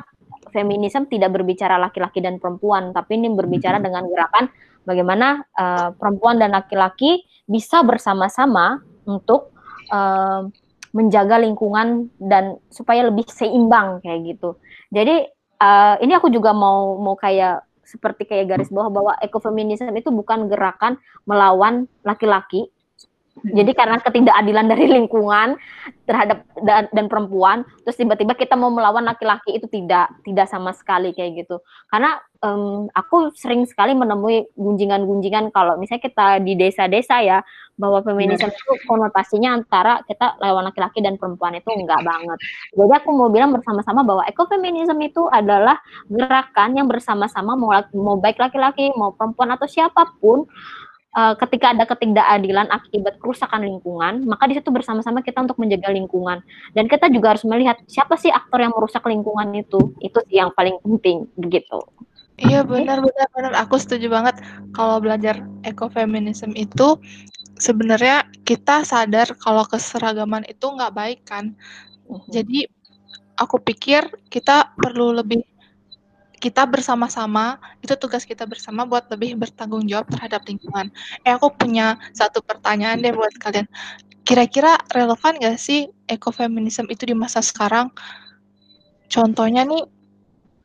feminisme 0.50 1.06
tidak 1.12 1.36
berbicara 1.36 1.78
laki-laki 1.78 2.24
dan 2.24 2.40
perempuan, 2.42 2.96
tapi 2.96 3.20
ini 3.20 3.30
berbicara 3.32 3.78
mm-hmm. 3.78 3.88
dengan 3.88 4.04
gerakan 4.10 4.46
bagaimana 4.88 5.28
uh, 5.54 5.90
perempuan 5.94 6.42
dan 6.42 6.56
laki-laki 6.56 7.22
bisa 7.46 7.86
bersama-sama 7.86 8.82
untuk 9.06 9.54
uh, 9.94 10.50
menjaga 10.90 11.38
lingkungan 11.38 12.10
dan 12.18 12.58
supaya 12.74 13.06
lebih 13.06 13.30
seimbang 13.30 14.02
kayak 14.02 14.34
gitu. 14.34 14.58
Jadi 14.90 15.30
uh, 15.62 15.96
ini 16.02 16.18
aku 16.18 16.34
juga 16.34 16.50
mau 16.50 16.98
mau 16.98 17.14
kayak 17.14 17.69
seperti 17.90 18.30
kayak 18.30 18.54
garis 18.54 18.70
bawah 18.70 18.94
bahwa 18.94 19.14
ekofeminisme 19.18 19.90
itu 19.98 20.14
bukan 20.14 20.46
gerakan 20.46 21.02
melawan 21.26 21.90
laki-laki. 22.06 22.70
Jadi 23.44 23.72
karena 23.74 23.98
ketidakadilan 24.02 24.66
dari 24.68 24.86
lingkungan 24.90 25.56
terhadap 26.04 26.44
dan, 26.66 26.90
dan 26.90 27.06
perempuan, 27.06 27.64
terus 27.86 27.98
tiba-tiba 27.98 28.34
kita 28.34 28.58
mau 28.58 28.74
melawan 28.74 29.06
laki-laki 29.06 29.56
itu 29.56 29.70
tidak 29.70 30.10
tidak 30.26 30.50
sama 30.50 30.74
sekali 30.74 31.14
kayak 31.14 31.46
gitu. 31.46 31.62
Karena 31.88 32.18
um, 32.42 32.90
aku 32.92 33.32
sering 33.36 33.64
sekali 33.70 33.94
menemui 33.94 34.50
gunjingan-gunjingan 34.58 35.54
kalau 35.54 35.78
misalnya 35.78 36.04
kita 36.10 36.42
di 36.42 36.58
desa-desa 36.58 37.22
ya, 37.22 37.40
bahwa 37.80 38.04
feminisme 38.04 38.52
itu 38.52 38.74
konotasinya 38.90 39.56
antara 39.56 40.04
kita 40.04 40.36
lawan 40.44 40.68
laki-laki 40.68 41.00
dan 41.00 41.16
perempuan 41.16 41.56
itu 41.56 41.72
enggak 41.72 42.04
banget. 42.04 42.38
Jadi 42.76 42.94
aku 43.00 43.10
mau 43.16 43.32
bilang 43.32 43.56
bersama-sama 43.56 44.04
bahwa 44.04 44.28
ekofeminisme 44.28 45.00
itu 45.00 45.30
adalah 45.32 45.80
gerakan 46.12 46.76
yang 46.76 46.92
bersama-sama 46.92 47.56
mau, 47.56 47.72
mau 47.96 48.20
baik 48.20 48.36
laki-laki 48.36 48.92
mau 49.00 49.16
perempuan 49.16 49.56
atau 49.56 49.70
siapa 49.70 50.12
pun 50.20 50.44
uh, 51.16 51.34
ketika 51.38 51.74
ada 51.74 51.86
ketidakadilan 51.86 52.68
akibat 52.70 53.18
kerusakan 53.18 53.66
lingkungan, 53.66 54.26
maka 54.26 54.46
di 54.50 54.58
situ 54.58 54.70
bersama-sama 54.70 55.26
kita 55.26 55.42
untuk 55.42 55.58
menjaga 55.58 55.90
lingkungan. 55.90 56.44
Dan 56.76 56.86
kita 56.86 57.10
juga 57.10 57.38
harus 57.38 57.46
melihat 57.46 57.78
siapa 57.90 58.18
sih 58.20 58.30
aktor 58.30 58.62
yang 58.62 58.74
merusak 58.76 59.02
lingkungan 59.06 59.50
itu. 59.56 59.94
Itu 60.04 60.22
sih 60.30 60.38
yang 60.42 60.54
paling 60.54 60.78
penting 60.82 61.26
begitu. 61.40 61.80
Iya 62.40 62.64
benar 62.64 63.04
benar 63.04 63.28
benar 63.36 63.54
aku 63.60 63.76
setuju 63.76 64.08
banget 64.08 64.40
kalau 64.72 65.04
belajar 65.04 65.44
ekofeminisme 65.68 66.56
itu 66.56 66.96
sebenarnya 67.60 68.24
kita 68.48 68.88
sadar 68.88 69.36
kalau 69.44 69.68
keseragaman 69.68 70.48
itu 70.48 70.64
nggak 70.64 70.96
baik 70.96 71.20
kan. 71.28 71.52
Uh-huh. 72.08 72.24
Jadi 72.32 72.64
aku 73.36 73.60
pikir 73.60 74.08
kita 74.32 74.72
perlu 74.80 75.20
lebih 75.20 75.44
kita 76.40 76.64
bersama-sama 76.64 77.60
itu 77.84 77.94
tugas 78.00 78.24
kita 78.24 78.48
bersama 78.48 78.88
buat 78.88 79.12
lebih 79.12 79.36
bertanggung 79.36 79.84
jawab 79.86 80.08
terhadap 80.08 80.48
lingkungan. 80.48 80.88
Eh 81.28 81.36
aku 81.36 81.52
punya 81.52 82.00
satu 82.16 82.40
pertanyaan 82.40 83.04
deh 83.04 83.12
buat 83.12 83.36
kalian. 83.38 83.68
Kira-kira 84.24 84.80
relevan 84.96 85.36
gak 85.38 85.60
sih 85.60 85.92
ekofeminisme 86.08 86.88
itu 86.88 87.12
di 87.12 87.16
masa 87.18 87.44
sekarang? 87.44 87.92
Contohnya 89.12 89.68
nih 89.68 89.84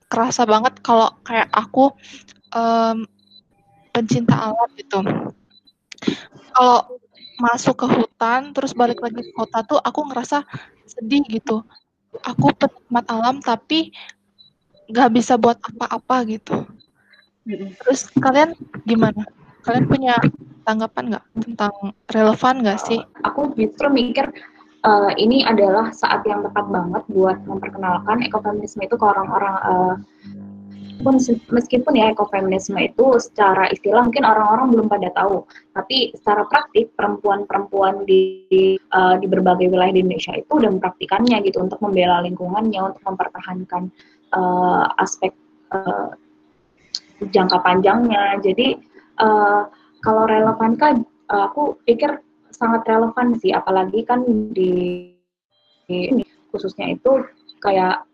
kerasa 0.07 0.47
banget 0.47 0.79
kalau 0.85 1.11
kayak 1.27 1.51
aku 1.51 1.91
um, 2.55 3.03
pencinta 3.91 4.35
alam 4.35 4.69
gitu 4.79 5.01
kalau 6.55 6.81
masuk 7.39 7.75
ke 7.83 7.87
hutan 7.91 8.55
terus 8.55 8.75
balik 8.79 9.03
lagi 9.03 9.23
ke 9.27 9.33
kota 9.35 9.67
tuh 9.67 9.79
aku 9.83 10.07
ngerasa 10.07 10.47
sedih 10.87 11.27
gitu 11.27 11.67
aku 12.23 12.55
penikmat 12.55 13.07
alam 13.11 13.43
tapi 13.43 13.91
nggak 14.91 15.11
bisa 15.15 15.35
buat 15.41 15.59
apa-apa 15.61 16.25
gitu. 16.29 16.65
Terus 17.85 18.09
kalian 18.17 18.57
gimana? 18.89 19.25
Kalian 19.65 19.87
punya 19.89 20.17
tanggapan 20.65 21.17
nggak 21.17 21.25
tentang 21.45 21.73
relevan 22.09 22.55
nggak 22.65 22.81
sih? 22.81 23.01
Aku 23.25 23.53
justru 23.57 23.89
mikir 23.93 24.29
uh, 24.85 25.11
ini 25.17 25.45
adalah 25.45 25.93
saat 25.93 26.25
yang 26.29 26.45
tepat 26.45 26.69
banget 26.69 27.03
buat 27.13 27.39
memperkenalkan 27.45 28.25
ekofeminisme 28.25 28.85
itu 28.85 28.97
ke 28.97 29.05
orang-orang 29.05 29.55
uh, 29.65 29.95
meskipun 31.51 31.99
ya 31.99 32.15
ekofeminisme 32.15 32.79
itu 32.79 33.19
secara 33.19 33.67
istilah 33.75 34.07
mungkin 34.07 34.23
orang-orang 34.23 34.71
belum 34.71 34.87
pada 34.87 35.11
tahu, 35.17 35.43
tapi 35.75 36.15
secara 36.15 36.47
praktik 36.47 36.95
perempuan-perempuan 36.95 38.07
di 38.07 38.79
uh, 38.95 39.19
di 39.19 39.27
berbagai 39.27 39.73
wilayah 39.73 39.91
di 39.91 40.07
Indonesia 40.07 40.39
itu 40.39 40.53
udah 40.55 40.71
mempraktikannya 40.71 41.43
gitu 41.43 41.59
untuk 41.65 41.83
membela 41.83 42.23
lingkungannya, 42.23 42.95
untuk 42.95 43.03
mempertahankan 43.03 43.91
uh, 44.39 44.87
aspek 45.03 45.35
uh, 45.75 46.15
jangka 47.35 47.59
panjangnya. 47.65 48.39
Jadi 48.39 48.79
uh, 49.19 49.67
kalau 50.05 50.29
relevan 50.31 50.79
kan 50.79 50.95
aku 51.27 51.81
pikir 51.89 52.21
sangat 52.55 52.87
relevan 52.87 53.35
sih, 53.43 53.51
apalagi 53.51 54.07
kan 54.07 54.23
di, 54.55 55.11
di 55.89 56.23
khususnya 56.55 56.95
itu 56.95 57.27
kayak 57.59 58.07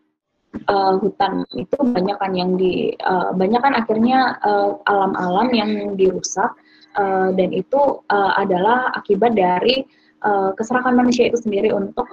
uh, 0.68 0.94
hutan 0.98 1.46
itu 1.54 1.76
banyak 1.78 2.16
kan 2.18 2.32
yang 2.34 2.58
di 2.58 2.94
uh, 3.02 3.30
banyak 3.34 3.60
kan 3.62 3.74
akhirnya 3.76 4.38
alam 4.42 4.80
alam-alam 4.86 5.48
yang 5.54 5.70
dirusak 5.94 6.50
uh, 6.98 7.30
dan 7.34 7.50
itu 7.54 8.02
uh, 8.10 8.32
adalah 8.38 8.90
akibat 8.98 9.34
dari 9.38 9.84
uh, 10.24 10.50
keserakan 10.56 10.98
manusia 10.98 11.28
itu 11.28 11.38
sendiri 11.38 11.70
untuk 11.70 12.06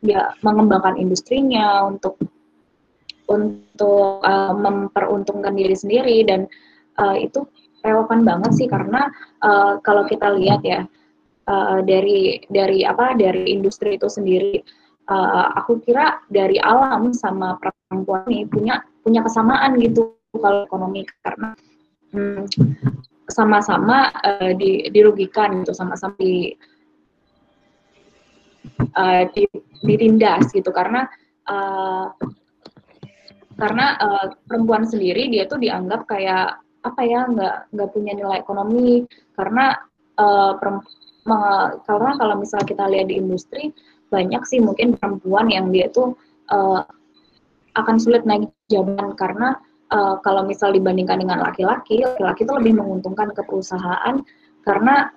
ya 0.00 0.32
mengembangkan 0.40 0.96
industrinya 0.96 1.84
untuk 1.84 2.16
untuk 3.30 4.24
uh, 4.26 4.54
memperuntungkan 4.56 5.54
diri 5.54 5.76
sendiri 5.76 6.26
dan 6.26 6.50
uh, 6.98 7.14
itu 7.14 7.46
relevan 7.86 8.26
banget 8.26 8.52
sih 8.56 8.66
karena 8.68 9.08
uh, 9.40 9.78
kalau 9.80 10.04
kita 10.04 10.34
lihat 10.34 10.60
ya 10.66 10.84
uh, 11.46 11.78
dari 11.84 12.42
dari 12.50 12.82
apa 12.82 13.14
dari 13.14 13.54
industri 13.54 13.96
itu 13.96 14.10
sendiri 14.10 14.60
uh, 15.10 15.46
aku 15.58 15.82
kira 15.82 16.22
dari 16.30 16.56
alam 16.62 17.10
sama 17.10 17.58
perempuan 17.58 18.24
ini 18.30 18.46
punya 18.46 18.80
punya 19.02 19.20
kesamaan 19.26 19.76
gitu 19.82 20.14
kalau 20.38 20.62
ekonomi 20.64 21.02
karena 21.26 21.58
hmm, 22.14 22.46
sama-sama 23.26 24.14
uh, 24.22 24.54
di, 24.54 24.86
dirugikan 24.94 25.62
gitu 25.62 25.74
sama-sama 25.74 26.14
di, 26.18 26.54
uh, 28.94 29.22
di 29.34 29.44
ditindas 29.82 30.54
gitu 30.54 30.70
karena 30.70 31.10
uh, 31.50 32.14
karena 33.58 33.86
uh, 34.00 34.26
perempuan 34.48 34.88
sendiri 34.88 35.28
dia 35.28 35.44
tuh 35.44 35.60
dianggap 35.60 36.08
kayak 36.08 36.62
apa 36.80 37.00
ya 37.04 37.28
nggak 37.28 37.76
nggak 37.76 37.90
punya 37.92 38.12
nilai 38.16 38.40
ekonomi 38.40 39.04
karena 39.36 39.76
uh, 40.16 40.56
karena 41.84 42.10
kalau 42.16 42.34
misalnya 42.40 42.66
kita 42.66 42.84
lihat 42.88 43.06
di 43.12 43.20
industri 43.20 43.64
banyak 44.10 44.42
sih 44.44 44.58
mungkin 44.58 44.98
perempuan 44.98 45.48
yang 45.48 45.70
dia 45.70 45.88
tuh 45.88 46.18
uh, 46.50 46.82
akan 47.78 47.96
sulit 48.02 48.26
naik 48.26 48.50
jabatan 48.66 49.14
karena 49.14 49.56
uh, 49.94 50.18
kalau 50.26 50.42
misal 50.46 50.74
dibandingkan 50.74 51.22
dengan 51.22 51.40
laki-laki, 51.40 52.02
laki-laki 52.02 52.42
itu 52.42 52.54
lebih 52.58 52.74
menguntungkan 52.82 53.30
ke 53.30 53.42
perusahaan 53.46 54.18
karena 54.66 55.14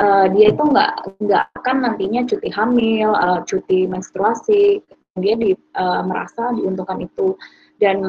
uh, 0.00 0.26
dia 0.30 0.54
itu 0.54 0.62
nggak 0.62 0.92
nggak 1.26 1.44
akan 1.62 1.76
nantinya 1.82 2.22
cuti 2.24 2.48
hamil, 2.54 3.10
uh, 3.14 3.42
cuti 3.44 3.90
menstruasi, 3.90 4.80
dia 5.18 5.34
di, 5.34 5.52
uh, 5.76 6.02
merasa 6.06 6.54
diuntungkan 6.54 7.02
itu. 7.02 7.34
Dan 7.76 8.00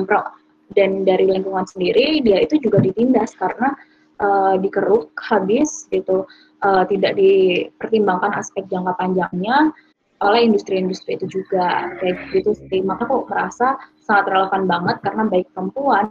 dan 0.71 1.03
dari 1.03 1.27
lingkungan 1.27 1.67
sendiri 1.67 2.23
dia 2.23 2.43
itu 2.43 2.59
juga 2.59 2.79
ditindas 2.79 3.35
karena 3.35 3.75
uh, 4.19 4.55
dikeruk 4.59 5.11
habis 5.19 5.87
gitu 5.91 6.23
uh, 6.63 6.83
tidak 6.87 7.17
dipertimbangkan 7.17 8.33
aspek 8.37 8.65
jangka 8.71 8.93
panjangnya 8.97 9.73
oleh 10.17 10.49
industri-industri 10.49 11.13
itu 11.13 11.29
juga 11.29 11.93
kayak 12.01 12.33
gitu 12.33 12.57
sih 12.57 12.81
maka 12.81 13.05
aku 13.05 13.29
merasa 13.29 13.77
sangat 14.01 14.33
relevan 14.33 14.65
banget 14.65 14.97
karena 15.05 15.23
baik 15.29 15.47
perempuan 15.53 16.09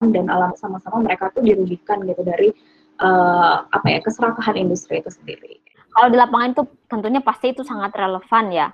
dan 0.00 0.28
alam 0.28 0.52
sama-sama 0.56 1.00
mereka 1.04 1.32
tuh 1.32 1.44
dirugikan 1.44 2.04
gitu 2.04 2.20
dari 2.24 2.52
uh, 3.00 3.64
apa 3.68 3.86
ya 3.88 3.98
keserakahan 4.00 4.56
industri 4.56 5.00
itu 5.00 5.12
sendiri. 5.12 5.60
Kalau 5.90 6.08
di 6.08 6.16
lapangan 6.16 6.48
itu 6.56 6.62
tentunya 6.88 7.20
pasti 7.20 7.52
itu 7.52 7.64
sangat 7.64 7.92
relevan 7.96 8.48
ya. 8.48 8.68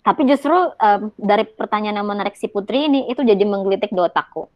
Tapi 0.00 0.24
justru 0.24 0.56
um, 0.56 1.12
dari 1.20 1.44
pertanyaan 1.44 2.00
yang 2.00 2.08
menarik 2.08 2.32
si 2.32 2.48
Putri 2.48 2.88
ini 2.88 3.12
itu 3.12 3.20
jadi 3.20 3.44
menggelitik 3.44 3.92
di 3.92 4.00
otakku 4.00 4.48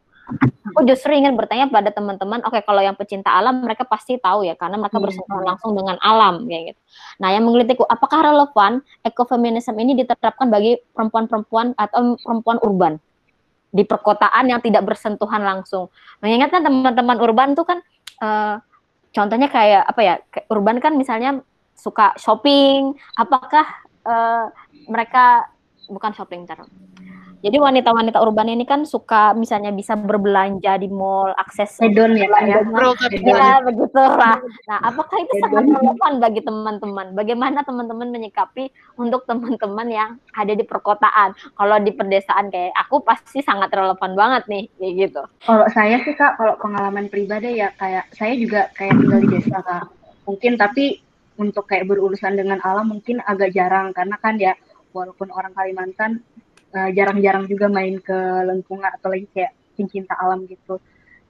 aku 0.75 0.81
justru 0.89 1.15
ingin 1.15 1.37
bertanya 1.37 1.69
pada 1.69 1.93
teman-teman, 1.93 2.41
oke 2.43 2.57
okay, 2.57 2.63
kalau 2.65 2.81
yang 2.81 2.97
pecinta 2.97 3.31
alam 3.31 3.63
mereka 3.63 3.85
pasti 3.85 4.17
tahu 4.19 4.43
ya 4.43 4.57
karena 4.57 4.81
mereka 4.81 4.99
hmm. 4.99 5.05
bersentuhan 5.07 5.45
langsung 5.45 5.71
dengan 5.77 5.97
alam 6.01 6.49
kayak 6.49 6.75
gitu. 6.75 6.81
Nah, 7.21 7.29
yang 7.31 7.45
menggelitikku 7.47 7.85
apakah 7.87 8.25
relevan 8.25 8.81
ekofeminisme 9.05 9.77
ini 9.77 9.95
diterapkan 9.95 10.49
bagi 10.49 10.81
perempuan-perempuan 10.97 11.77
atau 11.77 12.17
perempuan 12.19 12.59
urban 12.65 12.95
di 13.75 13.83
perkotaan 13.83 14.51
yang 14.51 14.63
tidak 14.63 14.87
bersentuhan 14.87 15.43
langsung. 15.43 15.91
Mengingatkan 16.23 16.63
teman-teman 16.63 17.19
urban 17.21 17.59
tuh 17.59 17.67
kan 17.67 17.79
uh, 18.23 18.59
contohnya 19.13 19.47
kayak 19.53 19.83
apa 19.87 20.01
ya? 20.01 20.15
Urban 20.51 20.83
kan 20.83 20.99
misalnya 20.99 21.43
suka 21.75 22.15
shopping, 22.17 22.95
apakah 23.19 23.67
uh, 24.07 24.47
mereka 24.87 25.51
bukan 25.91 26.15
shopping 26.17 26.49
terus 26.49 26.71
jadi 27.45 27.61
wanita-wanita 27.61 28.25
urban 28.25 28.49
ini 28.49 28.65
kan 28.65 28.89
suka 28.89 29.37
misalnya 29.37 29.69
bisa 29.69 29.93
berbelanja 30.01 30.81
di 30.81 30.89
mall, 30.89 31.37
akses 31.37 31.77
hedon 31.77 32.17
ya, 32.17 32.25
ya, 32.41 32.65
ya 33.21 33.61
begitu 33.61 34.01
lah. 34.01 34.41
Nah, 34.65 34.81
apakah 34.81 35.21
itu 35.21 35.45
sangat 35.45 35.69
relevan 35.69 36.13
bagi 36.25 36.41
teman-teman? 36.41 37.13
Bagaimana 37.13 37.61
teman-teman 37.61 38.09
menyikapi 38.17 38.73
untuk 38.97 39.29
teman-teman 39.29 39.93
yang 39.93 40.11
ada 40.33 40.57
di 40.57 40.65
perkotaan? 40.65 41.37
Kalau 41.53 41.77
di 41.85 41.93
pedesaan 41.93 42.49
kayak 42.49 42.73
aku 42.81 43.05
pasti 43.05 43.45
sangat 43.45 43.69
relevan 43.77 44.17
banget 44.17 44.49
nih, 44.49 44.65
kayak 44.81 44.93
gitu. 45.05 45.23
Kalau 45.45 45.69
saya 45.69 46.01
sih 46.01 46.17
kak, 46.17 46.41
kalau 46.41 46.57
pengalaman 46.57 47.13
pribadi 47.13 47.61
ya 47.61 47.69
kayak 47.77 48.09
saya 48.17 48.33
juga 48.41 48.73
kayak 48.73 48.97
tinggal 49.05 49.21
di 49.21 49.29
desa 49.29 49.61
kak. 49.61 49.93
Mungkin 50.25 50.57
tapi 50.57 50.97
untuk 51.37 51.69
kayak 51.69 51.93
berurusan 51.93 52.41
dengan 52.41 52.57
alam 52.65 52.89
mungkin 52.89 53.21
agak 53.21 53.53
jarang 53.53 53.93
karena 53.93 54.17
kan 54.17 54.41
ya 54.41 54.57
walaupun 54.97 55.29
orang 55.29 55.53
Kalimantan 55.53 56.25
jarang-jarang 56.75 57.45
uh, 57.47 57.51
juga 57.51 57.67
main 57.71 58.03
ke 58.03 58.19
lengkungan 58.51 58.91
atau 58.99 59.15
lagi 59.15 59.31
kayak 59.31 59.55
pencinta 59.79 60.15
alam 60.19 60.47
gitu. 60.51 60.83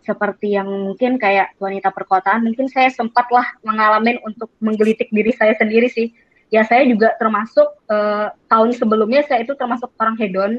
Seperti 0.05 0.57
yang 0.57 0.69
mungkin 0.69 1.17
kayak 1.17 1.57
wanita 1.57 1.89
perkotaan 1.93 2.45
mungkin 2.45 2.69
saya 2.69 2.93
sempatlah 2.93 3.57
mengalami 3.65 4.21
untuk 4.25 4.53
menggelitik 4.61 5.09
diri 5.13 5.33
saya 5.37 5.57
sendiri 5.57 5.89
sih. 5.89 6.13
Ya 6.53 6.63
saya 6.65 6.85
juga 6.89 7.17
termasuk 7.17 7.67
uh, 7.89 8.33
tahun 8.49 8.77
sebelumnya 8.77 9.25
saya 9.25 9.43
itu 9.43 9.57
termasuk 9.57 9.91
orang 9.97 10.17
hedon 10.21 10.53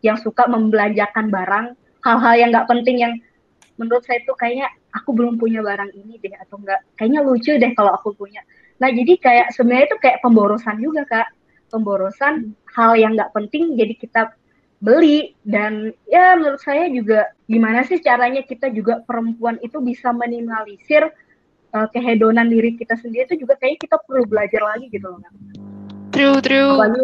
yang 0.00 0.18
suka 0.18 0.46
membelanjakan 0.46 1.28
barang 1.30 1.66
hal-hal 2.04 2.34
yang 2.36 2.48
nggak 2.54 2.68
penting 2.70 2.96
yang 3.02 3.12
menurut 3.80 4.06
saya 4.06 4.22
itu 4.22 4.32
kayaknya 4.38 4.70
aku 4.94 5.10
belum 5.10 5.40
punya 5.40 5.58
barang 5.64 5.90
ini 5.96 6.22
deh 6.22 6.34
atau 6.38 6.62
enggak 6.62 6.80
kayaknya 6.94 7.20
lucu 7.26 7.52
deh 7.58 7.72
kalau 7.74 7.90
aku 7.94 8.14
punya. 8.14 8.42
Nah 8.78 8.90
jadi 8.90 9.18
kayak 9.18 9.46
sebenarnya 9.54 9.90
itu 9.90 9.96
kayak 9.98 10.18
pemborosan 10.22 10.78
juga 10.78 11.02
kak 11.06 11.28
pemborosan 11.74 12.54
hal 12.70 12.94
yang 12.94 13.18
nggak 13.18 13.34
penting 13.34 13.74
jadi 13.74 13.94
kita 13.98 14.22
beli 14.78 15.34
dan 15.42 15.90
ya 16.06 16.38
menurut 16.38 16.62
saya 16.62 16.86
juga 16.92 17.32
gimana 17.50 17.82
sih 17.82 17.98
caranya 17.98 18.46
kita 18.46 18.70
juga 18.70 19.02
perempuan 19.02 19.58
itu 19.64 19.82
bisa 19.82 20.14
minimalisir 20.14 21.10
uh, 21.74 21.88
kehedonan 21.90 22.46
diri 22.46 22.78
kita 22.78 22.94
sendiri 23.00 23.26
itu 23.26 23.42
juga 23.42 23.58
kayaknya 23.58 23.90
kita 23.90 23.96
perlu 24.06 24.22
belajar 24.28 24.62
lagi 24.62 24.86
gitu 24.92 25.10
loh 25.10 25.18
kan. 25.24 25.34
True, 26.14 26.38
true. 26.38 26.78
Apalagi, 26.78 27.02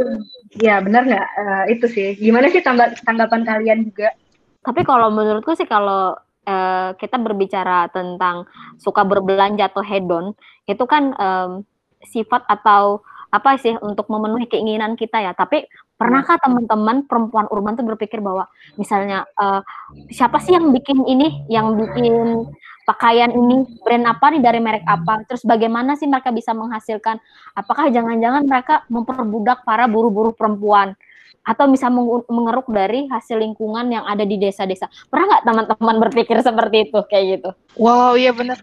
ya 0.63 0.79
benar 0.79 1.03
nggak 1.03 1.29
uh, 1.35 1.65
itu 1.67 1.87
sih. 1.91 2.09
Gimana 2.15 2.47
sih 2.55 2.63
tangga 2.63 2.95
tanggapan 3.03 3.43
kalian 3.43 3.81
juga? 3.91 4.15
Tapi 4.63 4.87
kalau 4.87 5.11
menurutku 5.11 5.59
sih 5.59 5.67
kalau 5.67 6.15
uh, 6.47 6.91
kita 6.95 7.19
berbicara 7.19 7.91
tentang 7.91 8.47
suka 8.79 9.03
berbelanja 9.03 9.67
atau 9.67 9.83
hedon, 9.83 10.31
itu 10.71 10.85
kan 10.87 11.11
um, 11.19 11.67
sifat 12.07 12.47
atau 12.47 13.03
apa 13.31 13.57
sih 13.63 13.79
untuk 13.79 14.11
memenuhi 14.11 14.51
keinginan 14.51 14.99
kita 14.99 15.23
ya. 15.23 15.33
Tapi 15.33 15.67
pernahkah 15.95 16.37
iya. 16.37 16.45
teman-teman 16.45 17.07
perempuan 17.07 17.47
urban 17.49 17.79
tuh 17.79 17.87
berpikir 17.87 18.19
bahwa 18.19 18.51
misalnya 18.75 19.27
uh, 19.39 19.63
siapa 20.11 20.43
sih 20.43 20.55
yang 20.55 20.75
bikin 20.75 21.07
ini, 21.07 21.47
yang 21.47 21.79
bikin 21.79 22.47
pakaian 22.85 23.31
ini 23.31 23.71
brand 23.87 24.07
apa 24.11 24.35
nih 24.35 24.43
dari 24.43 24.59
merek 24.59 24.85
apa? 24.85 25.23
Terus 25.31 25.47
bagaimana 25.47 25.95
sih 25.95 26.11
mereka 26.11 26.35
bisa 26.35 26.51
menghasilkan? 26.51 27.23
Apakah 27.55 27.89
jangan-jangan 27.95 28.43
mereka 28.45 28.83
memperbudak 28.91 29.63
para 29.63 29.87
buruh-buruh 29.87 30.35
perempuan? 30.35 30.99
atau 31.41 31.67
bisa 31.73 31.89
mengeruk 32.29 32.69
dari 32.69 33.09
hasil 33.09 33.41
lingkungan 33.41 33.89
yang 33.89 34.05
ada 34.05 34.29
di 34.29 34.37
desa-desa. 34.37 34.93
Pernah 35.09 35.25
nggak 35.25 35.45
teman-teman 35.49 35.97
berpikir 36.09 36.37
seperti 36.45 36.93
itu 36.93 37.01
kayak 37.09 37.25
gitu? 37.41 37.51
Wow, 37.81 38.13
iya 38.15 38.31
benar. 38.37 38.61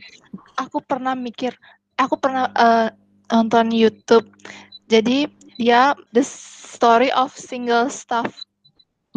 Aku 0.61 0.79
pernah 0.85 1.17
mikir, 1.17 1.57
aku 1.97 2.15
pernah 2.21 2.53
uh, 2.53 2.87
nonton 3.31 3.71
YouTube. 3.71 4.27
Jadi 4.87 5.27
dia 5.59 5.97
The 6.15 6.23
Story 6.23 7.09
of 7.11 7.33
Single 7.33 7.89
Stuff. 7.91 8.47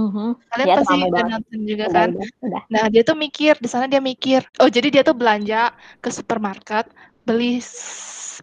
Mm-hmm. 0.00 0.28
Kalian 0.48 0.68
ya, 0.68 0.76
pasti 0.80 0.96
udah 0.96 1.24
nonton 1.28 1.58
juga 1.68 1.84
udah, 1.84 1.92
kan? 1.92 2.08
Udah, 2.16 2.28
udah. 2.40 2.62
Nah 2.72 2.84
dia 2.88 3.02
tuh 3.04 3.16
mikir 3.20 3.54
di 3.60 3.68
sana 3.68 3.84
dia 3.84 4.00
mikir, 4.00 4.40
oh 4.56 4.70
jadi 4.72 4.88
dia 4.88 5.02
tuh 5.04 5.12
belanja 5.12 5.76
ke 6.00 6.08
supermarket 6.08 6.88
beli 7.28 7.60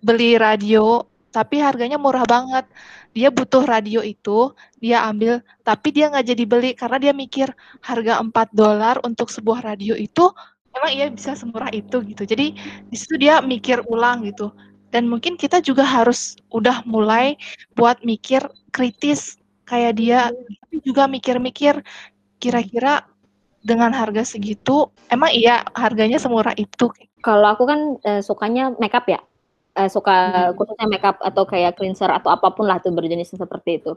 beli 0.05 0.37
radio 0.37 1.01
tapi 1.33 1.57
harganya 1.57 1.97
murah 1.97 2.25
banget. 2.29 2.69
Dia 3.17 3.33
butuh 3.33 3.65
radio 3.65 4.05
itu, 4.05 4.53
dia 4.77 5.01
ambil, 5.09 5.41
tapi 5.65 5.89
dia 5.89 6.13
nggak 6.13 6.25
jadi 6.29 6.43
beli 6.45 6.71
karena 6.77 6.97
dia 7.01 7.13
mikir 7.17 7.49
harga 7.81 8.21
4 8.21 8.53
dolar 8.53 9.01
untuk 9.01 9.33
sebuah 9.33 9.65
radio 9.65 9.97
itu 9.97 10.29
emang 10.77 10.91
iya 10.93 11.09
bisa 11.09 11.33
semurah 11.33 11.73
itu 11.73 12.05
gitu. 12.05 12.21
Jadi 12.21 12.53
di 12.85 12.95
situ 12.97 13.17
dia 13.17 13.41
mikir 13.41 13.81
ulang 13.89 14.29
gitu 14.29 14.53
dan 14.97 15.05
mungkin 15.05 15.37
kita 15.37 15.61
juga 15.61 15.85
harus 15.85 16.41
udah 16.49 16.81
mulai 16.89 17.37
buat 17.77 18.01
mikir 18.01 18.41
kritis 18.73 19.37
kayak 19.69 20.01
dia 20.01 20.33
tapi 20.33 20.81
juga 20.81 21.05
mikir-mikir 21.05 21.85
kira-kira 22.41 23.05
dengan 23.61 23.93
harga 23.93 24.25
segitu 24.25 24.89
emang 25.13 25.29
iya 25.37 25.61
harganya 25.77 26.17
semurah 26.17 26.57
itu? 26.57 26.89
Kalau 27.21 27.45
aku 27.53 27.69
kan 27.69 27.79
eh, 28.01 28.25
sukanya 28.25 28.73
makeup 28.81 29.05
ya. 29.05 29.21
Eh, 29.77 29.85
suka 29.85 30.49
hmm. 30.49 30.57
khususnya 30.57 30.89
makeup 30.89 31.21
atau 31.21 31.45
kayak 31.45 31.77
cleanser 31.77 32.09
atau 32.09 32.33
apa 32.33 32.49
pun 32.49 32.65
lah 32.65 32.81
tuh 32.81 32.89
berjenis 32.89 33.29
seperti 33.29 33.77
itu. 33.77 33.93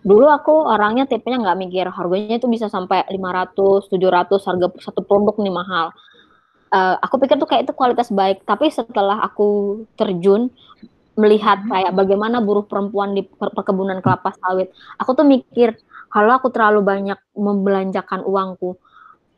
Dulu 0.00 0.32
aku 0.32 0.64
orangnya 0.64 1.04
tipenya 1.04 1.44
nggak 1.44 1.58
mikir 1.60 1.84
harganya 1.92 2.40
itu 2.40 2.48
bisa 2.48 2.72
sampai 2.72 3.04
500 3.04 3.92
700 3.92 4.48
harga 4.48 4.66
satu 4.80 5.04
produk 5.04 5.36
nih 5.36 5.52
mahal 5.52 5.92
uh, 6.72 6.96
aku 7.04 7.20
pikir 7.22 7.36
tuh 7.36 7.46
kayak 7.46 7.68
itu 7.68 7.74
kualitas 7.76 8.08
baik. 8.08 8.42
Tapi 8.48 8.72
setelah 8.72 9.20
aku 9.22 9.82
terjun 9.94 10.48
melihat 11.14 11.60
hmm. 11.62 11.68
kayak 11.68 11.92
bagaimana 11.92 12.40
buruh 12.40 12.64
perempuan 12.64 13.12
di 13.12 13.28
perkebunan 13.36 14.00
kelapa 14.00 14.32
sawit 14.40 14.72
aku 14.96 15.12
tuh 15.12 15.28
mikir 15.28 15.76
kalau 16.08 16.40
aku 16.40 16.48
terlalu 16.48 16.80
banyak 16.80 17.20
membelanjakan 17.36 18.24
uangku 18.24 18.80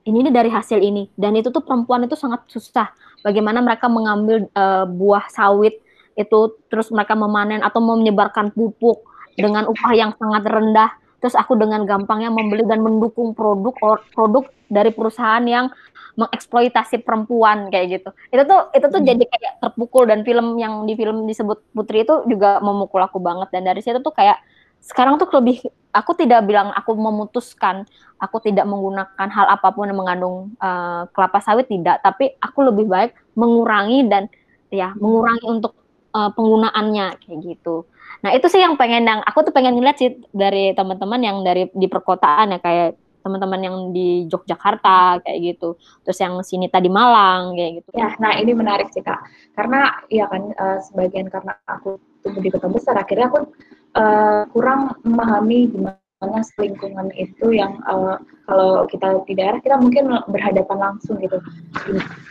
ini, 0.04 0.28
ini 0.28 0.30
dari 0.30 0.52
hasil 0.52 0.78
ini. 0.80 1.08
Dan 1.16 1.36
itu 1.36 1.48
tuh 1.48 1.64
perempuan 1.64 2.04
itu 2.04 2.16
sangat 2.16 2.44
susah. 2.48 2.92
Bagaimana 3.24 3.64
mereka 3.64 3.88
mengambil 3.88 4.44
uh, 4.52 4.84
buah 4.84 5.32
sawit 5.32 5.80
itu 6.14 6.40
terus 6.70 6.94
mereka 6.94 7.18
memanen 7.18 7.64
atau 7.64 7.82
menyebarkan 7.82 8.54
pupuk 8.54 9.02
dengan 9.34 9.66
upah 9.66 9.92
yang 9.96 10.12
sangat 10.14 10.44
rendah. 10.44 10.90
Terus 11.24 11.34
aku 11.40 11.56
dengan 11.56 11.88
gampangnya 11.88 12.28
membeli 12.28 12.68
dan 12.68 12.84
mendukung 12.84 13.32
produk 13.32 13.72
produk 14.12 14.44
dari 14.68 14.92
perusahaan 14.92 15.40
yang 15.40 15.72
mengeksploitasi 16.14 17.02
perempuan 17.02 17.68
kayak 17.70 18.00
gitu. 18.00 18.10
Itu 18.30 18.42
tuh 18.46 18.70
itu 18.74 18.86
tuh 18.86 19.00
hmm. 19.02 19.08
jadi 19.10 19.24
kayak 19.26 19.52
terpukul 19.62 20.06
dan 20.06 20.22
film 20.22 20.58
yang 20.58 20.86
di 20.86 20.94
film 20.94 21.26
disebut 21.26 21.62
Putri 21.74 22.06
itu 22.06 22.24
juga 22.30 22.62
memukul 22.62 23.02
aku 23.02 23.18
banget 23.18 23.50
dan 23.50 23.66
dari 23.66 23.82
situ 23.82 23.98
tuh 23.98 24.14
kayak 24.14 24.38
sekarang 24.84 25.16
tuh 25.16 25.28
lebih 25.40 25.64
aku 25.96 26.12
tidak 26.12 26.44
bilang 26.44 26.68
aku 26.76 26.92
memutuskan 26.92 27.88
aku 28.20 28.36
tidak 28.44 28.68
menggunakan 28.68 29.28
hal 29.32 29.46
apa 29.48 29.72
pun 29.72 29.88
yang 29.88 29.96
mengandung 29.96 30.52
uh, 30.60 31.08
kelapa 31.16 31.40
sawit 31.40 31.72
tidak 31.72 32.04
tapi 32.04 32.36
aku 32.36 32.68
lebih 32.68 32.84
baik 32.84 33.16
mengurangi 33.32 34.04
dan 34.10 34.28
ya 34.68 34.92
mengurangi 35.00 35.46
untuk 35.48 35.72
uh, 36.12 36.28
penggunaannya 36.36 37.16
kayak 37.16 37.38
gitu 37.40 37.88
nah 38.20 38.36
itu 38.36 38.44
sih 38.52 38.60
yang 38.60 38.76
pengen 38.76 39.08
yang 39.08 39.20
aku 39.24 39.40
tuh 39.48 39.56
pengen 39.56 39.72
ngeliat 39.80 39.96
sih 39.96 40.20
dari 40.36 40.76
teman-teman 40.76 41.20
yang 41.24 41.40
dari 41.40 41.72
di 41.72 41.88
perkotaan 41.88 42.52
ya 42.52 42.60
kayak 42.60 43.00
teman-teman 43.24 43.60
yang 43.64 43.76
di 43.96 44.28
Yogyakarta 44.28 45.24
kayak 45.24 45.38
gitu. 45.40 45.80
Terus 46.04 46.18
yang 46.20 46.34
sini 46.44 46.68
tadi 46.68 46.92
Malang 46.92 47.56
kayak 47.56 47.72
gitu. 47.80 47.88
Ya 47.96 48.12
nah 48.20 48.36
ini 48.36 48.52
menarik 48.52 48.92
sih 48.92 49.00
kak. 49.00 49.24
Karena 49.56 50.04
ya 50.12 50.28
kan 50.28 50.52
uh, 50.52 50.78
sebagian 50.84 51.32
karena 51.32 51.56
aku 51.64 51.96
tumbuh 52.20 52.44
di 52.44 52.52
kota 52.52 52.68
besar 52.68 52.94
akhirnya 53.00 53.32
aku 53.32 53.40
uh, 53.96 54.44
kurang 54.52 54.92
memahami 55.02 55.72
gimana 55.72 55.96
lingkungan 56.56 57.12
itu 57.16 57.52
yang 57.52 57.80
uh, 57.84 58.16
kalau 58.48 58.88
kita 58.88 59.24
di 59.28 59.36
daerah 59.36 59.60
kita 59.60 59.76
mungkin 59.76 60.08
berhadapan 60.28 60.78
langsung 60.92 61.16
gitu. 61.20 61.40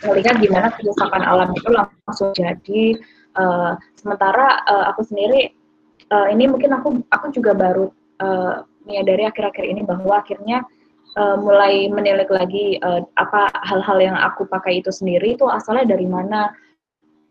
Melihat 0.06 0.38
gimana 0.38 0.70
kerusakan 0.74 1.22
alam 1.22 1.50
itu 1.54 1.68
langsung 1.70 2.30
jadi 2.34 2.98
uh, 3.38 3.78
sementara 3.98 4.62
uh, 4.66 4.84
aku 4.94 5.06
sendiri 5.06 5.54
uh, 6.10 6.26
ini 6.30 6.50
mungkin 6.50 6.74
aku 6.74 7.02
aku 7.10 7.26
juga 7.34 7.54
baru 7.54 7.90
uh, 8.22 8.66
menyadari 8.84 9.24
akhir-akhir 9.24 9.64
ini 9.64 9.82
bahwa 9.86 10.20
akhirnya 10.20 10.62
uh, 11.16 11.36
mulai 11.38 11.88
menilik 11.90 12.28
lagi 12.30 12.78
uh, 12.82 13.02
apa 13.18 13.50
hal-hal 13.66 13.98
yang 14.02 14.16
aku 14.18 14.46
pakai 14.46 14.82
itu 14.82 14.90
sendiri 14.90 15.34
itu 15.34 15.46
asalnya 15.48 15.94
dari 15.96 16.06
mana? 16.06 16.50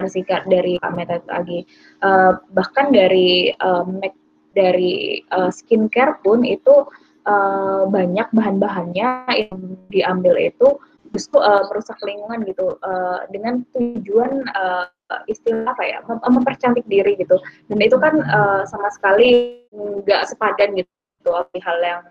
Sikat 0.04 0.52
dari 0.52 0.76
metode 0.92 1.24
lagi. 1.32 1.64
Uh, 2.04 2.36
bahkan 2.52 2.92
dari 2.92 3.56
uh, 3.64 3.88
make 3.88 4.18
dari 4.52 5.24
uh, 5.32 5.48
skincare 5.48 6.20
pun 6.20 6.44
itu 6.44 6.84
uh, 7.24 7.88
banyak 7.88 8.28
bahan-bahannya 8.36 9.08
yang 9.32 9.58
diambil 9.88 10.36
itu 10.36 10.76
justru 11.16 11.40
uh, 11.40 11.64
merusak 11.72 11.96
lingkungan 12.04 12.44
gitu. 12.44 12.76
Uh, 12.84 13.24
dengan 13.32 13.64
tujuan 13.72 14.44
uh, 14.58 14.92
istilah 15.32 15.72
apa 15.72 15.84
ya? 15.88 15.98
Mem 16.04 16.20
mempercantik 16.20 16.84
diri 16.90 17.16
gitu. 17.16 17.40
Dan 17.72 17.80
itu 17.80 17.96
kan 17.96 18.20
uh, 18.28 18.68
sama 18.68 18.92
sekali 18.92 19.64
nggak 19.72 20.28
sepadan 20.28 20.84
gitu. 20.84 21.32
Hal 21.64 21.80
yang 21.80 22.04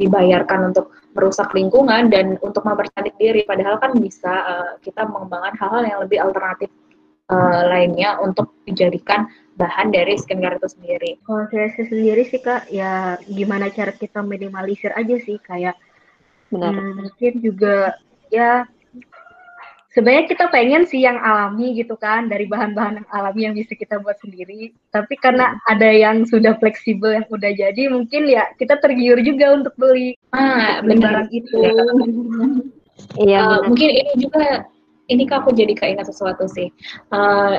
dibayarkan 0.00 0.72
untuk 0.72 0.96
merusak 1.12 1.52
lingkungan 1.52 2.08
dan 2.08 2.40
untuk 2.40 2.64
mempercantik 2.64 3.12
diri 3.20 3.44
padahal 3.44 3.76
kan 3.76 3.92
bisa 4.00 4.32
uh, 4.32 4.72
kita 4.80 5.04
mengembangkan 5.04 5.54
hal-hal 5.60 5.82
yang 5.84 5.98
lebih 6.00 6.18
alternatif 6.24 6.72
uh, 7.28 7.68
lainnya 7.68 8.16
untuk 8.24 8.56
dijadikan 8.64 9.28
bahan 9.60 9.92
dari 9.92 10.16
skincare 10.16 10.56
itu 10.56 10.68
sendiri. 10.72 11.10
Kalau 11.20 11.44
saya 11.52 11.68
sendiri 11.76 12.24
sih 12.24 12.40
kak, 12.40 12.72
ya 12.72 13.20
gimana 13.28 13.68
cara 13.68 13.92
kita 13.92 14.24
minimalisir 14.24 14.96
aja 14.96 15.20
sih 15.20 15.36
kayak 15.44 15.76
Benar. 16.50 16.74
Hmm, 16.74 17.06
mungkin 17.06 17.32
juga 17.38 17.94
ya 18.28 18.66
sebenarnya 19.90 20.26
kita 20.30 20.44
pengen 20.50 20.86
sih 20.86 21.02
yang 21.02 21.18
alami 21.18 21.74
gitu 21.74 21.98
kan 21.98 22.30
dari 22.30 22.46
bahan-bahan 22.46 23.02
yang 23.02 23.08
alami 23.10 23.40
yang 23.46 23.54
bisa 23.58 23.74
kita 23.74 23.98
buat 23.98 24.18
sendiri. 24.22 24.70
Tapi 24.94 25.14
karena 25.18 25.58
ada 25.66 25.90
yang 25.90 26.22
sudah 26.26 26.56
fleksibel 26.62 27.14
yang 27.20 27.26
udah 27.28 27.52
jadi 27.54 27.82
mungkin 27.90 28.30
ya 28.30 28.50
kita 28.56 28.78
tergiur 28.78 29.18
juga 29.22 29.54
untuk 29.54 29.74
beli. 29.76 30.14
Ah 30.30 30.82
barang 30.82 31.28
itu. 31.34 31.58
Iya. 33.18 33.40
Uh, 33.42 33.58
mungkin 33.66 33.90
ini 33.90 34.12
juga 34.22 34.68
ini 35.10 35.26
kak 35.26 35.42
aku 35.42 35.50
jadi 35.58 35.74
keingat 35.74 36.06
sesuatu 36.06 36.46
sih. 36.46 36.70
Uh, 37.10 37.58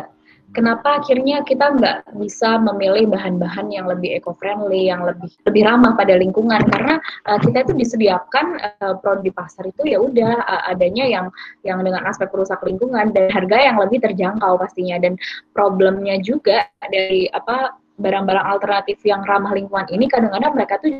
kenapa 0.51 1.01
akhirnya 1.01 1.43
kita 1.43 1.75
nggak 1.79 1.97
bisa 2.19 2.59
memilih 2.59 3.07
bahan-bahan 3.11 3.71
yang 3.71 3.87
lebih 3.87 4.19
eco-friendly, 4.19 4.91
yang 4.91 5.03
lebih 5.03 5.31
lebih 5.47 5.63
ramah 5.65 5.95
pada 5.95 6.15
lingkungan 6.19 6.61
karena 6.69 6.99
uh, 7.27 7.39
kita 7.39 7.67
itu 7.67 7.73
disediakan 7.75 8.59
uh, 8.83 8.95
produk 8.99 9.23
di 9.23 9.31
pasar 9.31 9.67
itu 9.67 9.83
ya 9.87 9.97
udah 9.99 10.43
uh, 10.43 10.63
adanya 10.71 11.07
yang 11.07 11.27
yang 11.63 11.81
dengan 11.81 12.03
aspek 12.07 12.29
perusak 12.29 12.59
lingkungan 12.63 13.11
dan 13.15 13.31
harga 13.31 13.57
yang 13.57 13.77
lebih 13.79 14.03
terjangkau 14.03 14.59
pastinya 14.59 14.99
dan 14.99 15.15
problemnya 15.55 16.19
juga 16.19 16.67
dari 16.87 17.27
apa 17.31 17.75
barang-barang 18.01 18.47
alternatif 18.57 18.97
yang 19.05 19.21
ramah 19.27 19.53
lingkungan 19.53 19.87
ini 19.93 20.09
kadang-kadang 20.09 20.53
mereka 20.57 20.81
tuh 20.81 20.91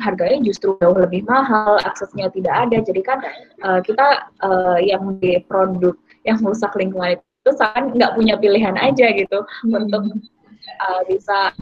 harganya 0.00 0.44
justru 0.44 0.76
jauh 0.76 0.96
lebih 0.96 1.24
mahal, 1.24 1.80
aksesnya 1.80 2.28
tidak 2.28 2.52
ada. 2.52 2.84
Jadi 2.84 3.00
kan 3.00 3.18
uh, 3.64 3.80
kita 3.80 4.28
uh, 4.44 4.76
yang 4.76 5.16
di 5.20 5.40
produk 5.48 5.96
yang 6.28 6.36
merusak 6.44 6.74
lingkungan 6.76 7.16
terus 7.46 7.62
kan 7.62 7.94
nggak 7.94 8.18
punya 8.18 8.34
pilihan 8.34 8.74
aja 8.74 9.06
gitu 9.14 9.38
hmm. 9.46 9.86
untuk 9.86 10.02
uh, 10.82 11.02
bisa 11.06 11.54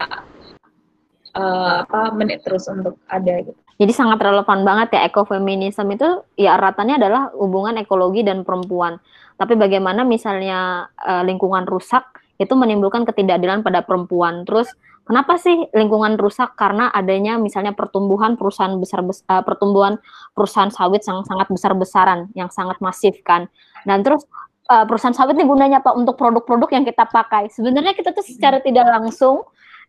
uh, 1.37 1.85
apa 1.85 2.17
menit 2.17 2.41
terus 2.41 2.65
untuk 2.73 2.97
ada 3.13 3.45
gitu. 3.45 3.61
Jadi 3.75 3.93
sangat 3.93 4.23
relevan 4.25 4.65
banget 4.65 4.97
ya 4.97 5.01
ekofeminisme 5.05 5.93
itu 5.93 6.09
ya 6.41 6.57
eratannya 6.57 6.97
adalah 6.97 7.29
hubungan 7.37 7.77
ekologi 7.77 8.25
dan 8.25 8.47
perempuan. 8.47 8.97
Tapi 9.37 9.59
bagaimana 9.61 10.07
misalnya 10.09 10.89
uh, 11.05 11.21
lingkungan 11.27 11.69
rusak 11.69 12.25
itu 12.39 12.55
menimbulkan 12.55 13.03
ketidakadilan 13.03 13.67
pada 13.67 13.83
perempuan. 13.83 14.47
Terus 14.47 14.71
kenapa 15.03 15.43
sih 15.43 15.67
lingkungan 15.75 16.15
rusak? 16.23 16.55
Karena 16.55 16.87
adanya 16.95 17.35
misalnya 17.35 17.75
pertumbuhan 17.75 18.39
perusahaan 18.39 18.79
besar, 18.79 19.03
besar 19.03 19.27
uh, 19.27 19.43
pertumbuhan 19.43 19.99
perusahaan 20.39 20.71
sawit 20.71 21.03
yang 21.03 21.27
sangat 21.27 21.51
besar-besaran, 21.51 22.31
yang 22.39 22.49
sangat 22.55 22.79
masif 22.79 23.19
kan. 23.27 23.51
Dan 23.83 24.07
terus 24.07 24.23
uh, 24.71 24.85
perusahaan 24.89 25.17
sawit 25.17 25.37
ini 25.37 25.45
gunanya 25.45 25.81
apa 25.81 25.93
untuk 25.93 26.17
produk-produk 26.17 26.71
yang 26.73 26.85
kita 26.85 27.05
pakai. 27.09 27.53
Sebenarnya 27.53 27.93
kita 27.93 28.13
tuh 28.17 28.25
secara 28.25 28.61
tidak 28.61 28.89
langsung 28.89 29.45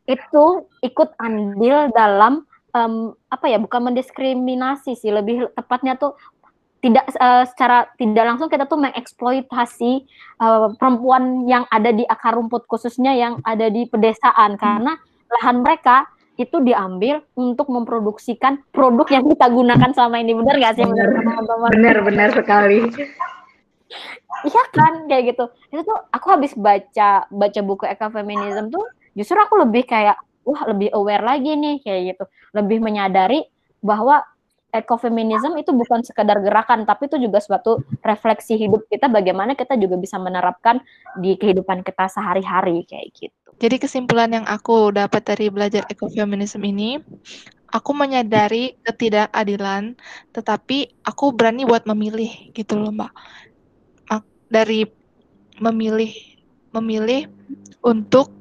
itu 0.05 0.69
ikut 0.85 1.17
andil 1.17 1.89
dalam 1.95 2.45
um, 2.75 3.17
apa 3.31 3.45
ya 3.49 3.57
bukan 3.57 3.89
mendiskriminasi 3.91 4.93
sih 4.93 5.09
lebih 5.09 5.49
tepatnya 5.57 5.97
tuh 5.97 6.13
tidak 6.83 7.09
uh, 7.17 7.41
secara 7.49 7.89
tidak 7.97 8.23
langsung 8.29 8.45
kita 8.45 8.69
tuh 8.69 8.77
mengeksploitasi 8.77 10.05
uh, 10.37 10.69
perempuan 10.77 11.49
yang 11.49 11.65
ada 11.73 11.89
di 11.89 12.05
akar 12.05 12.37
rumput 12.37 12.69
khususnya 12.69 13.17
yang 13.17 13.41
ada 13.41 13.73
di 13.73 13.89
pedesaan. 13.89 14.53
Karena 14.61 14.93
lahan 15.41 15.65
mereka 15.65 16.05
itu 16.35 16.61
diambil 16.61 17.23
untuk 17.33 17.71
memproduksikan 17.71 18.61
produk 18.69 19.07
yang 19.07 19.23
kita 19.25 19.49
gunakan 19.49 19.89
selama 19.97 20.21
ini. 20.21 20.37
Benar 20.37 20.55
nggak 20.61 20.73
sih 20.77 20.85
benar. 20.85 21.09
benar 21.73 21.97
benar 22.05 22.29
sekali 22.37 22.79
iya 24.45 24.63
kan 24.73 25.05
kayak 25.09 25.35
gitu. 25.35 25.45
Itu 25.71 25.81
tuh 25.85 25.99
aku 26.11 26.27
habis 26.33 26.53
baca 26.57 27.29
baca 27.29 27.61
buku 27.61 27.85
ekofeminisme 27.89 28.73
tuh 28.73 28.85
justru 29.13 29.37
aku 29.37 29.61
lebih 29.61 29.85
kayak 29.87 30.17
wah 30.45 30.61
lebih 30.69 30.93
aware 30.93 31.23
lagi 31.25 31.53
nih 31.55 31.81
kayak 31.81 32.01
gitu. 32.15 32.23
Lebih 32.53 32.81
menyadari 32.81 33.45
bahwa 33.81 34.21
ekofeminisme 34.75 35.55
itu 35.55 35.71
bukan 35.71 36.03
sekedar 36.03 36.35
gerakan 36.43 36.83
tapi 36.83 37.07
itu 37.07 37.15
juga 37.15 37.39
suatu 37.39 37.79
refleksi 38.03 38.59
hidup 38.59 38.83
kita 38.91 39.07
bagaimana 39.07 39.55
kita 39.55 39.79
juga 39.79 39.95
bisa 39.95 40.19
menerapkan 40.19 40.83
di 41.15 41.39
kehidupan 41.39 41.79
kita 41.79 42.11
sehari-hari 42.11 42.83
kayak 42.83 43.07
gitu. 43.15 43.31
Jadi 43.55 43.79
kesimpulan 43.79 44.35
yang 44.35 44.43
aku 44.43 44.91
dapat 44.91 45.23
dari 45.23 45.47
belajar 45.47 45.87
ekofeminisme 45.87 46.59
ini, 46.59 46.99
aku 47.71 47.91
menyadari 47.95 48.75
ketidakadilan, 48.83 49.95
tetapi 50.35 50.91
aku 51.07 51.31
berani 51.31 51.63
buat 51.63 51.87
memilih 51.87 52.51
gitu 52.51 52.75
loh 52.75 52.91
mbak 52.91 53.15
dari 54.49 54.85
memilih 55.59 56.11
memilih 56.75 57.31
untuk 57.79 58.31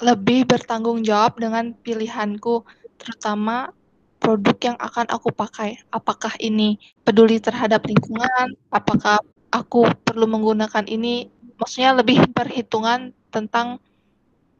lebih 0.00 0.48
bertanggung 0.48 1.04
jawab 1.04 1.36
dengan 1.36 1.76
pilihanku 1.84 2.64
terutama 2.96 3.74
produk 4.20 4.56
yang 4.60 4.78
akan 4.78 5.08
aku 5.08 5.32
pakai. 5.32 5.80
Apakah 5.90 6.36
ini 6.40 6.76
peduli 7.02 7.40
terhadap 7.40 7.84
lingkungan? 7.88 8.54
Apakah 8.72 9.20
aku 9.52 9.88
perlu 10.04 10.28
menggunakan 10.28 10.84
ini? 10.86 11.28
Maksudnya 11.56 11.96
lebih 11.96 12.28
perhitungan 12.32 13.12
tentang 13.32 13.80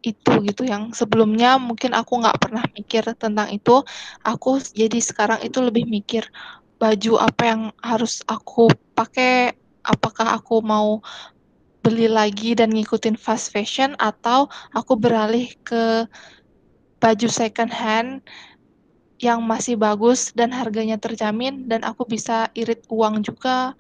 itu 0.01 0.33
gitu. 0.45 0.65
Yang 0.65 0.97
sebelumnya 1.05 1.61
mungkin 1.61 1.93
aku 1.93 2.21
nggak 2.25 2.41
pernah 2.41 2.65
mikir 2.73 3.05
tentang 3.17 3.53
itu. 3.53 3.85
Aku 4.25 4.61
jadi 4.73 4.99
sekarang 5.01 5.45
itu 5.45 5.61
lebih 5.61 5.85
mikir 5.89 6.25
baju 6.81 7.21
apa 7.21 7.43
yang 7.45 7.63
harus 7.85 8.25
aku 8.25 8.73
pakai 8.97 9.53
apakah 9.85 10.37
aku 10.37 10.61
mau 10.61 11.01
beli 11.81 12.07
lagi 12.13 12.53
dan 12.53 12.71
ngikutin 12.77 13.17
fast 13.17 13.53
fashion 13.53 13.97
atau 13.97 14.47
aku 14.77 15.01
beralih 15.01 15.49
ke 15.65 16.05
baju 17.01 17.29
second 17.33 17.73
hand 17.73 18.21
yang 19.21 19.41
masih 19.45 19.77
bagus 19.77 20.33
dan 20.33 20.53
harganya 20.53 20.97
terjamin 20.97 21.69
dan 21.69 21.85
aku 21.85 22.05
bisa 22.09 22.49
irit 22.57 22.85
uang 22.89 23.25
juga 23.25 23.77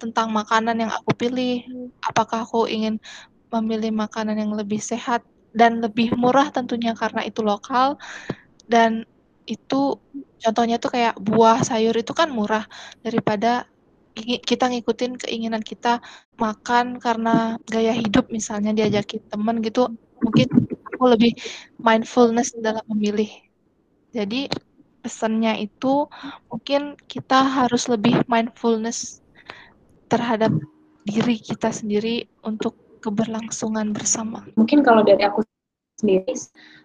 tentang 0.00 0.32
makanan 0.32 0.76
yang 0.76 0.92
aku 0.92 1.12
pilih. 1.16 1.64
Apakah 2.04 2.44
aku 2.44 2.68
ingin 2.68 3.00
memilih 3.48 3.92
makanan 3.92 4.36
yang 4.36 4.52
lebih 4.52 4.80
sehat 4.80 5.24
dan 5.56 5.80
lebih 5.80 6.12
murah 6.16 6.52
tentunya 6.52 6.92
karena 6.92 7.24
itu 7.24 7.40
lokal 7.40 7.96
dan 8.68 9.08
itu 9.48 9.96
contohnya 10.44 10.76
tuh 10.76 10.92
kayak 10.92 11.16
buah 11.16 11.64
sayur 11.64 11.96
itu 11.96 12.12
kan 12.12 12.28
murah 12.28 12.68
daripada 13.00 13.64
kita 14.22 14.70
ngikutin 14.70 15.18
keinginan 15.18 15.62
kita 15.62 16.02
makan 16.38 16.98
karena 16.98 17.58
gaya 17.68 17.92
hidup 17.94 18.28
misalnya 18.28 18.74
diajakin 18.74 19.22
temen 19.30 19.62
gitu 19.62 19.90
mungkin 20.22 20.48
aku 20.94 21.04
lebih 21.14 21.32
mindfulness 21.78 22.50
dalam 22.58 22.82
memilih. 22.90 23.30
Jadi 24.10 24.50
pesannya 24.98 25.62
itu 25.62 26.10
mungkin 26.50 26.98
kita 27.06 27.38
harus 27.46 27.86
lebih 27.86 28.18
mindfulness 28.26 29.22
terhadap 30.10 30.50
diri 31.06 31.38
kita 31.38 31.70
sendiri 31.70 32.26
untuk 32.42 32.74
keberlangsungan 32.98 33.94
bersama. 33.94 34.42
Mungkin 34.58 34.82
kalau 34.82 35.06
dari 35.06 35.22
aku 35.22 35.46
sendiri 36.02 36.34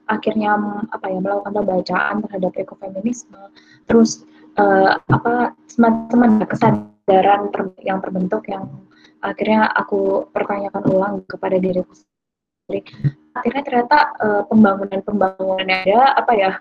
akhirnya 0.09 0.57
apa 0.89 1.05
ya 1.09 1.21
melakukan 1.21 1.53
pembacaan 1.53 2.15
terhadap 2.27 2.51
ekofeminisme 2.57 3.39
terus 3.85 4.25
uh, 4.57 4.97
apa 5.07 5.53
semacam 5.69 6.43
kesan 6.49 6.92
kesadaran 7.03 7.51
yang 7.83 7.99
terbentuk 7.99 8.47
yang 8.47 8.71
akhirnya 9.19 9.67
aku 9.75 10.31
pertanyakan 10.31 10.83
ulang 10.87 11.15
kepada 11.27 11.59
diriku 11.59 11.91
sendiri 11.91 12.87
akhirnya 13.35 13.63
ternyata 13.67 13.97
uh, 14.23 14.41
pembangunan-pembangunan 14.47 15.67
yang 15.67 15.83
ada 15.83 15.99
apa 16.15 16.31
ya 16.31 16.51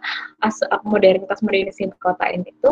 as 0.43 0.59
modernitas 0.83 1.39
modernisasi 1.47 1.95
kota 2.03 2.27
ini 2.27 2.51
itu 2.51 2.71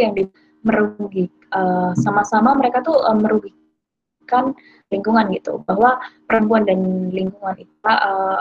yang 0.00 0.16
di, 0.16 0.24
merugi 0.64 1.28
uh, 1.52 1.92
sama-sama 2.00 2.56
mereka 2.56 2.80
tuh 2.80 2.96
uh, 3.04 3.12
merugikan 3.12 4.56
lingkungan 4.88 5.28
gitu 5.36 5.60
bahwa 5.68 6.00
perempuan 6.24 6.64
dan 6.64 7.12
lingkungan 7.12 7.60
itu 7.60 7.74
uh, 7.84 8.40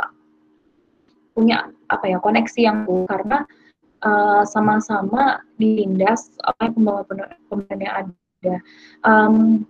punya 1.36 1.68
apa 1.92 2.06
ya 2.08 2.18
koneksi 2.24 2.60
yang 2.64 2.88
karena 3.12 3.44
sama 4.00 4.80
sama-sama 4.80 5.44
ditindas 5.60 6.32
oleh 6.40 6.72
pembangunan 6.72 7.80
yang 7.84 7.96
ada. 8.00 8.29
Um, 9.04 9.66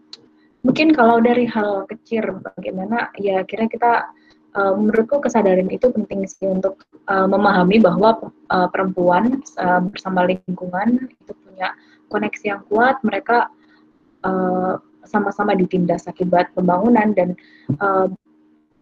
mungkin 0.62 0.94
kalau 0.94 1.22
dari 1.24 1.46
hal 1.50 1.88
kecil 1.90 2.44
bagaimana? 2.44 3.10
Ya 3.18 3.42
kira 3.46 3.66
kita 3.66 4.14
uh, 4.56 4.74
menurutku 4.78 5.22
kesadaran 5.22 5.70
itu 5.70 5.90
penting 5.90 6.26
sih 6.30 6.48
untuk 6.50 6.86
uh, 7.10 7.26
memahami 7.26 7.82
bahwa 7.82 8.32
uh, 8.54 8.68
perempuan 8.70 9.42
uh, 9.58 9.82
bersama 9.84 10.30
lingkungan 10.30 11.10
itu 11.10 11.34
punya 11.46 11.74
koneksi 12.10 12.46
yang 12.46 12.62
kuat 12.70 12.98
mereka 13.06 13.50
uh, 14.26 14.82
sama-sama 15.06 15.58
ditindas 15.58 16.06
akibat 16.06 16.54
pembangunan 16.54 17.14
dan 17.18 17.34
uh, 17.82 18.06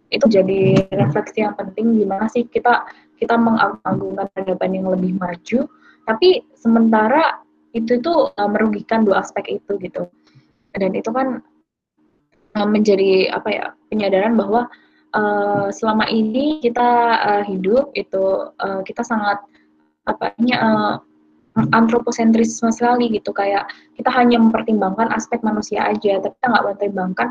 itu 0.07 0.23
jadi 0.27 0.87
refleksi 0.91 1.43
yang 1.43 1.55
penting 1.55 1.99
gimana 1.99 2.31
sih 2.31 2.47
kita 2.47 2.87
kita 3.19 3.35
mengagung-agungkan 3.35 4.27
peradaban 4.31 4.71
yang 4.71 4.87
lebih 4.87 5.17
maju. 5.19 5.67
Tapi 6.07 6.47
sementara 6.55 7.43
itu 7.75 7.99
tuh 7.99 8.31
uh, 8.35 8.49
merugikan 8.49 9.03
dua 9.03 9.23
aspek 9.23 9.59
itu 9.59 9.75
gitu. 9.81 10.07
Dan 10.77 10.93
itu 10.93 11.09
kan 11.09 11.41
uh, 12.55 12.67
menjadi 12.67 13.33
apa 13.33 13.49
ya 13.49 13.65
penyadaran 13.89 14.37
bahwa 14.37 14.69
uh, 15.15 15.67
selama 15.73 16.05
ini 16.07 16.59
kita 16.63 16.89
uh, 17.21 17.43
hidup 17.43 17.91
itu 17.97 18.51
uh, 18.61 18.81
kita 18.83 19.01
sangat 19.03 19.41
apa 20.07 20.31
uh, 20.55 21.01
antroposentris 21.73 22.57
sama 22.57 22.71
sekali 22.73 23.09
gitu. 23.11 23.33
Kayak 23.33 23.69
kita 23.97 24.13
hanya 24.13 24.37
mempertimbangkan 24.37 25.09
aspek 25.13 25.41
manusia 25.41 25.83
aja 25.83 26.21
tapi 26.21 26.33
kita 26.37 26.47
nggak 26.53 26.63
mempertimbangkan 26.65 27.27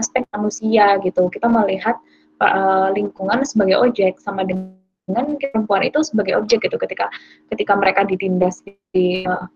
aspek 0.00 0.24
manusia 0.32 0.96
gitu. 1.04 1.28
Kita 1.28 1.46
melihat 1.46 1.96
uh, 2.40 2.88
lingkungan 2.96 3.44
sebagai 3.44 3.76
objek 3.78 4.16
sama 4.22 4.44
dengan 4.48 5.36
perempuan 5.40 5.84
itu 5.84 6.00
sebagai 6.04 6.36
objek 6.40 6.64
gitu. 6.64 6.76
Ketika 6.80 7.12
ketika 7.52 7.72
mereka 7.76 8.04
ditindas 8.08 8.64
di 8.92 9.24
uh, 9.28 9.46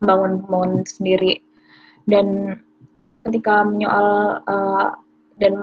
membangun 0.00 0.44
pembangunan 0.44 0.84
sendiri 0.88 1.44
dan 2.08 2.56
ketika 3.28 3.62
menyoal 3.64 4.40
uh, 4.48 4.96
dan 5.36 5.54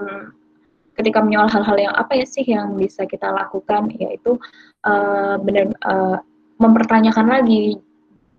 ketika 0.98 1.22
menyoal 1.22 1.46
hal-hal 1.46 1.78
yang 1.78 1.94
apa 1.94 2.18
ya 2.18 2.26
sih 2.26 2.46
yang 2.46 2.74
bisa 2.74 3.06
kita 3.06 3.30
lakukan 3.30 3.90
yaitu 3.98 4.38
uh, 4.82 5.38
benar 5.38 5.70
uh, 5.86 6.18
mempertanyakan 6.58 7.26
lagi 7.30 7.78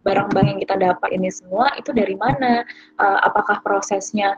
barang-barang 0.03 0.55
yang 0.55 0.61
kita 0.63 0.75
dapat 0.79 1.09
ini 1.15 1.29
semua 1.31 1.71
itu 1.79 1.91
dari 1.95 2.15
mana? 2.15 2.63
Uh, 2.99 3.19
apakah 3.23 3.59
prosesnya 3.63 4.35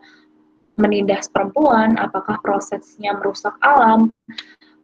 menindas 0.78 1.30
perempuan? 1.30 1.98
Apakah 1.98 2.42
prosesnya 2.42 3.18
merusak 3.18 3.54
alam? 3.62 4.10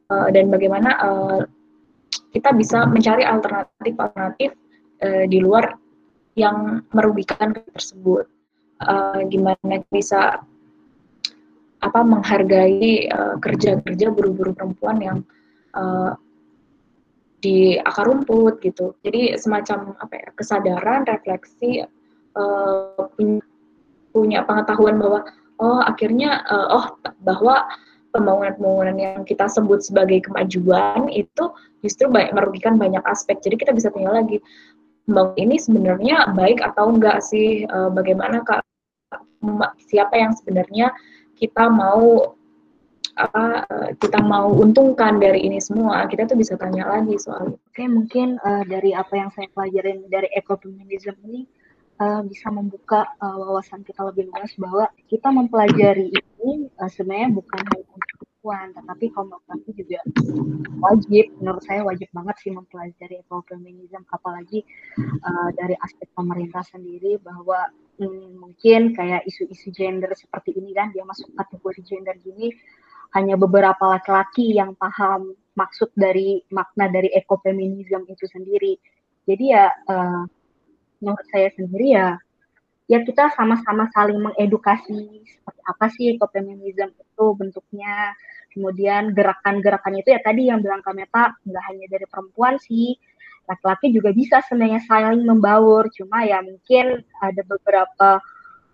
Uh, 0.08 0.30
dan 0.32 0.48
bagaimana 0.48 0.96
uh, 1.04 1.42
kita 2.32 2.54
bisa 2.56 2.88
mencari 2.88 3.28
alternatif-alternatif 3.28 4.56
uh, 5.04 5.26
di 5.28 5.44
luar 5.44 5.76
yang 6.38 6.86
merugikan 6.94 7.58
tersebut? 7.74 8.30
Uh, 8.78 9.26
gimana 9.26 9.82
bisa 9.90 10.38
apa 11.82 12.00
menghargai 12.06 13.10
kerja-kerja 13.42 14.06
uh, 14.10 14.14
buru-buru 14.14 14.54
perempuan 14.54 14.98
yang 15.02 15.18
uh, 15.74 16.14
di 17.42 17.78
akar 17.82 18.10
rumput 18.10 18.62
gitu. 18.62 18.94
Jadi 19.06 19.38
semacam 19.38 19.98
apa 19.98 20.14
ya 20.14 20.30
kesadaran, 20.34 21.06
refleksi, 21.06 21.86
uh, 22.38 23.10
punya, 23.14 23.42
punya 24.14 24.40
pengetahuan 24.46 24.98
bahwa 24.98 25.20
oh 25.58 25.82
akhirnya 25.86 26.46
uh, 26.50 26.68
oh 26.82 26.86
bahwa 27.22 27.66
pembangunan-pembangunan 28.14 28.98
yang 28.98 29.22
kita 29.26 29.46
sebut 29.46 29.86
sebagai 29.86 30.26
kemajuan 30.26 31.06
itu 31.14 31.54
justru 31.86 32.10
merugikan 32.10 32.82
banyak 32.82 33.04
aspek. 33.06 33.38
Jadi 33.46 33.62
kita 33.62 33.72
bisa 33.78 33.94
tanya 33.94 34.18
lagi, 34.18 34.42
pembangunan 35.08 35.40
ini 35.40 35.56
sebenarnya 35.56 36.36
baik 36.36 36.60
atau 36.60 36.92
enggak 36.92 37.24
sih? 37.24 37.64
Uh, 37.72 37.88
bagaimana 37.90 38.44
kak? 38.44 38.62
Siapa 39.88 40.14
yang 40.20 40.36
sebenarnya 40.36 40.92
kita 41.40 41.72
mau 41.72 42.36
apa 43.18 43.66
eh, 43.66 43.90
kita 43.98 44.22
mau 44.22 44.52
untungkan 44.54 45.18
dari 45.18 45.48
ini 45.48 45.58
semua? 45.58 46.06
Kita 46.06 46.28
tuh 46.28 46.38
bisa 46.38 46.60
tanya 46.60 46.86
lagi 46.86 47.16
soal 47.18 47.58
oke 47.78 47.84
mungkin 47.94 48.42
uh, 48.42 48.66
dari 48.66 48.90
apa 48.98 49.14
yang 49.14 49.30
saya 49.38 49.46
pelajarin 49.54 50.02
dari 50.10 50.26
ekofeminisme 50.34 51.14
ini 51.30 51.46
uh, 52.02 52.26
bisa 52.26 52.50
membuka 52.50 53.06
uh, 53.22 53.38
wawasan 53.38 53.86
kita 53.86 54.02
lebih 54.02 54.34
luas 54.34 54.50
bahwa 54.58 54.90
kita 55.06 55.30
mempelajari 55.30 56.10
ini 56.10 56.74
uh, 56.82 56.90
sebenarnya 56.90 57.38
bukan 57.38 57.62
untuk 57.86 58.17
perempuan 58.48 58.72
tetapi 58.72 59.06
kaum 59.12 59.28
laki 59.28 59.72
juga 59.76 60.00
wajib 60.80 61.26
menurut 61.44 61.64
saya 61.68 61.84
wajib 61.84 62.08
banget 62.16 62.36
sih 62.40 62.52
mempelajari 62.56 63.20
ekofeminisme 63.28 64.08
apalagi 64.08 64.64
uh, 65.28 65.50
dari 65.60 65.76
aspek 65.84 66.08
pemerintah 66.16 66.64
sendiri 66.64 67.20
bahwa 67.20 67.68
hmm, 68.00 68.40
mungkin 68.40 68.96
kayak 68.96 69.28
isu-isu 69.28 69.68
gender 69.76 70.16
seperti 70.16 70.56
ini 70.56 70.72
kan 70.72 70.96
dia 70.96 71.04
masuk 71.04 71.28
kategori 71.36 71.84
gender 71.84 72.16
gini 72.24 72.56
hanya 73.20 73.36
beberapa 73.36 73.84
laki-laki 73.84 74.56
yang 74.56 74.72
paham 74.80 75.36
maksud 75.60 75.92
dari 75.92 76.40
makna 76.48 76.88
dari 76.92 77.08
ekofeminisme 77.16 78.04
itu 78.08 78.28
sendiri. 78.28 78.76
Jadi 79.28 79.44
ya 79.52 79.72
uh, 79.72 80.24
menurut 81.00 81.26
saya 81.32 81.52
sendiri 81.56 81.96
ya 81.96 82.20
ya 82.88 83.00
kita 83.04 83.32
sama-sama 83.36 83.88
saling 83.96 84.20
mengedukasi 84.20 85.24
seperti 85.24 85.62
apa 85.68 85.86
sih 85.92 86.16
ekofeminisme 86.16 86.96
itu 86.96 87.26
bentuknya. 87.36 88.16
Kemudian 88.58 89.14
gerakan-gerakan 89.14 90.02
itu 90.02 90.10
ya 90.10 90.20
tadi 90.26 90.50
yang 90.50 90.66
bilang 90.66 90.82
Kameta 90.82 91.38
nggak 91.46 91.64
hanya 91.70 91.86
dari 91.94 92.10
perempuan 92.10 92.58
sih, 92.58 92.98
laki-laki 93.46 93.94
juga 93.94 94.10
bisa 94.18 94.42
sebenarnya 94.42 94.82
saling 94.82 95.22
membaur. 95.22 95.86
Cuma 95.94 96.26
ya 96.26 96.42
mungkin 96.42 97.06
ada 97.22 97.42
beberapa 97.46 98.18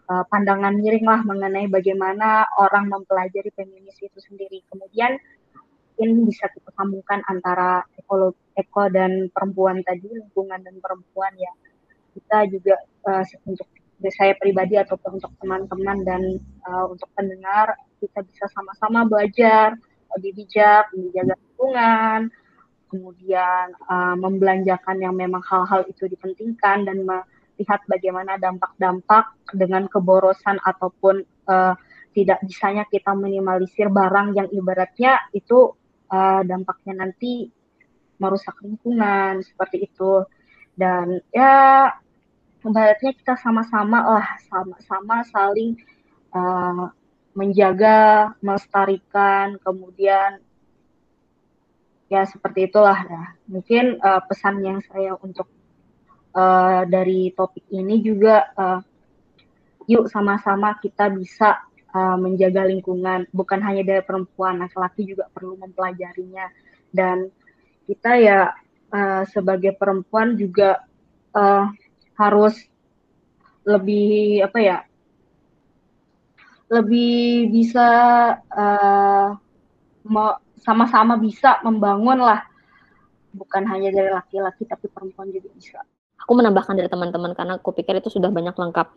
uh, 0.08 0.24
pandangan 0.32 0.80
miring 0.80 1.04
lah 1.04 1.20
mengenai 1.28 1.68
bagaimana 1.68 2.48
orang 2.56 2.88
mempelajari 2.88 3.52
feminis 3.52 4.00
itu 4.00 4.20
sendiri. 4.24 4.64
Kemudian 4.72 5.20
mungkin 5.52 6.32
bisa 6.32 6.48
kita 6.48 6.72
sambungkan 6.80 7.20
antara 7.28 7.84
ekologi, 8.00 8.40
eko 8.56 8.88
dan 8.88 9.28
perempuan 9.36 9.84
tadi, 9.84 10.08
lingkungan 10.16 10.64
dan 10.64 10.80
perempuan 10.80 11.36
ya. 11.36 11.52
Kita 12.16 12.48
juga 12.48 12.80
uh, 13.04 13.24
untuk 13.52 13.68
saya 14.16 14.32
pribadi 14.40 14.80
ataupun 14.80 15.20
untuk 15.20 15.32
teman-teman 15.44 16.08
dan 16.08 16.22
uh, 16.72 16.88
untuk 16.88 17.12
pendengar 17.20 17.76
kita 18.04 18.20
bisa 18.28 18.52
sama-sama 18.52 19.08
belajar 19.08 19.80
lebih 20.20 20.44
bijak, 20.44 20.92
menjaga 20.92 21.34
lingkungan, 21.40 22.20
kemudian 22.92 23.74
uh, 23.90 24.14
membelanjakan 24.20 25.02
yang 25.02 25.16
memang 25.16 25.42
hal-hal 25.42 25.88
itu 25.90 26.06
dipentingkan 26.06 26.86
dan 26.86 27.02
lihat 27.58 27.82
bagaimana 27.90 28.38
dampak-dampak 28.38 29.34
dengan 29.56 29.90
keborosan 29.90 30.62
ataupun 30.62 31.26
uh, 31.50 31.74
tidak 32.14 32.44
bisanya 32.46 32.86
kita 32.86 33.18
minimalisir 33.18 33.90
barang 33.90 34.38
yang 34.38 34.48
ibaratnya 34.54 35.18
itu 35.34 35.74
uh, 36.14 36.42
dampaknya 36.46 37.08
nanti 37.08 37.50
merusak 38.22 38.62
lingkungan 38.62 39.42
seperti 39.42 39.90
itu. 39.90 40.22
Dan 40.78 41.22
ya 41.34 41.90
ibaratnya 42.62 43.12
kita 43.18 43.34
sama-sama 43.42 44.06
lah 44.06 44.28
sama-sama 44.46 45.26
saling 45.34 45.74
uh, 46.34 46.94
menjaga 47.34 48.32
melestarikan 48.40 49.58
kemudian 49.62 50.42
ya 52.10 52.24
seperti 52.30 52.70
itulah. 52.70 52.98
Ya 53.06 53.24
mungkin 53.50 53.98
uh, 54.00 54.22
pesan 54.26 54.62
yang 54.62 54.80
saya 54.86 55.18
untuk 55.18 55.50
uh, 56.38 56.86
dari 56.86 57.34
topik 57.34 57.66
ini 57.74 58.02
juga 58.06 58.54
uh, 58.54 58.80
yuk 59.90 60.08
sama-sama 60.08 60.78
kita 60.80 61.10
bisa 61.12 61.66
uh, 61.92 62.16
menjaga 62.16 62.64
lingkungan 62.70 63.28
bukan 63.34 63.60
hanya 63.66 63.84
dari 63.84 64.04
perempuan 64.06 64.62
laki-laki 64.62 65.10
juga 65.10 65.26
perlu 65.34 65.58
mempelajarinya. 65.58 66.48
Dan 66.94 67.34
kita 67.90 68.22
ya 68.22 68.54
uh, 68.94 69.24
sebagai 69.26 69.74
perempuan 69.74 70.38
juga 70.38 70.86
uh, 71.34 71.66
harus 72.14 72.56
lebih 73.64 74.44
apa 74.44 74.60
ya 74.60 74.78
lebih 76.74 77.54
bisa 77.54 77.88
uh, 78.50 79.30
sama-sama 80.58 81.22
bisa 81.22 81.62
membangun 81.62 82.18
lah 82.18 82.42
bukan 83.34 83.66
hanya 83.70 83.94
dari 83.94 84.10
laki-laki 84.10 84.66
tapi 84.66 84.90
perempuan 84.90 85.30
juga 85.30 85.50
bisa 85.54 85.80
aku 86.24 86.40
menambahkan 86.40 86.80
dari 86.80 86.88
teman-teman 86.88 87.36
karena 87.36 87.60
aku 87.60 87.76
pikir 87.76 88.00
itu 88.00 88.08
sudah 88.08 88.32
banyak 88.32 88.56
lengkap. 88.56 88.88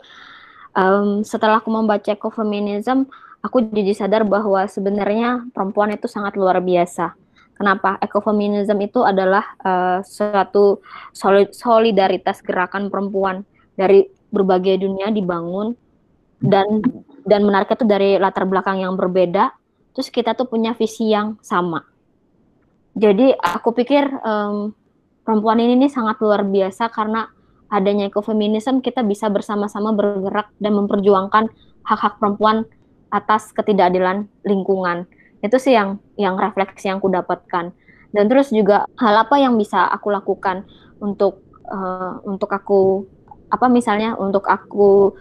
Um, 0.78 1.26
setelah 1.26 1.58
aku 1.58 1.74
membaca 1.74 2.06
ekofeminism, 2.06 3.10
aku 3.42 3.66
jadi 3.74 3.92
sadar 3.98 4.22
bahwa 4.22 4.62
sebenarnya 4.70 5.42
perempuan 5.50 5.90
itu 5.90 6.06
sangat 6.06 6.38
luar 6.38 6.62
biasa. 6.62 7.18
Kenapa? 7.56 7.96
Ekofeminism 7.98 8.76
itu 8.84 9.00
adalah 9.02 9.56
uh, 9.64 10.04
suatu 10.04 10.84
solidaritas 11.56 12.44
gerakan 12.44 12.92
perempuan 12.92 13.42
dari 13.74 14.06
berbagai 14.28 14.84
dunia 14.84 15.08
dibangun 15.08 15.72
dan 16.36 16.84
dan 17.26 17.42
menarik 17.42 17.74
itu 17.74 17.84
dari 17.84 18.16
latar 18.16 18.46
belakang 18.46 18.80
yang 18.80 18.94
berbeda. 18.94 19.50
Terus 19.92 20.08
kita 20.14 20.38
tuh 20.38 20.46
punya 20.46 20.72
visi 20.72 21.10
yang 21.10 21.36
sama. 21.42 21.82
jadi 22.96 23.36
aku 23.36 23.76
pikir 23.76 24.08
um, 24.24 24.72
perempuan 25.20 25.60
ini 25.60 25.76
nih 25.84 25.92
sangat 25.92 26.16
luar 26.24 26.48
biasa 26.48 26.88
karena 26.88 27.28
adanya 27.68 28.08
ekofeminisme 28.08 28.80
kita 28.80 29.04
bisa 29.04 29.28
bersama-sama 29.28 29.92
bergerak 29.92 30.48
dan 30.62 30.72
memperjuangkan 30.78 31.50
hak-hak 31.84 32.16
perempuan 32.16 32.64
atas 33.10 33.50
ketidakadilan 33.52 34.30
lingkungan. 34.46 35.04
Itu 35.42 35.58
sih 35.60 35.74
yang 35.74 35.98
yang 36.16 36.40
refleksi 36.40 36.88
yang 36.88 37.02
aku 37.02 37.10
dapatkan. 37.10 37.74
Dan 38.14 38.24
terus 38.30 38.48
juga 38.48 38.86
hal 38.96 39.28
apa 39.28 39.36
yang 39.36 39.58
bisa 39.60 39.84
aku 39.92 40.08
lakukan 40.08 40.64
untuk 41.02 41.42
uh, 41.68 42.22
untuk 42.24 42.48
aku 42.48 43.04
apa 43.50 43.66
misalnya 43.70 44.14
untuk 44.18 44.46
aku 44.46 45.14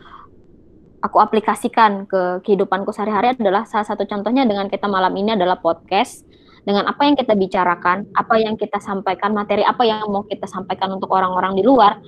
aku 1.06 1.22
aplikasikan 1.22 2.10
ke 2.10 2.42
kehidupanku 2.42 2.90
sehari-hari 2.90 3.38
adalah 3.38 3.70
salah 3.70 3.86
satu 3.86 4.10
contohnya 4.10 4.42
dengan 4.50 4.66
kita 4.66 4.90
malam 4.90 5.14
ini 5.14 5.38
adalah 5.38 5.62
podcast 5.62 6.26
dengan 6.66 6.90
apa 6.90 7.06
yang 7.06 7.14
kita 7.14 7.38
bicarakan, 7.38 8.10
apa 8.18 8.42
yang 8.42 8.58
kita 8.58 8.82
sampaikan, 8.82 9.38
materi 9.38 9.62
apa 9.62 9.86
yang 9.86 10.10
mau 10.10 10.26
kita 10.26 10.50
sampaikan 10.50 10.98
untuk 10.98 11.14
orang-orang 11.14 11.54
di 11.54 11.62
luar, 11.62 12.02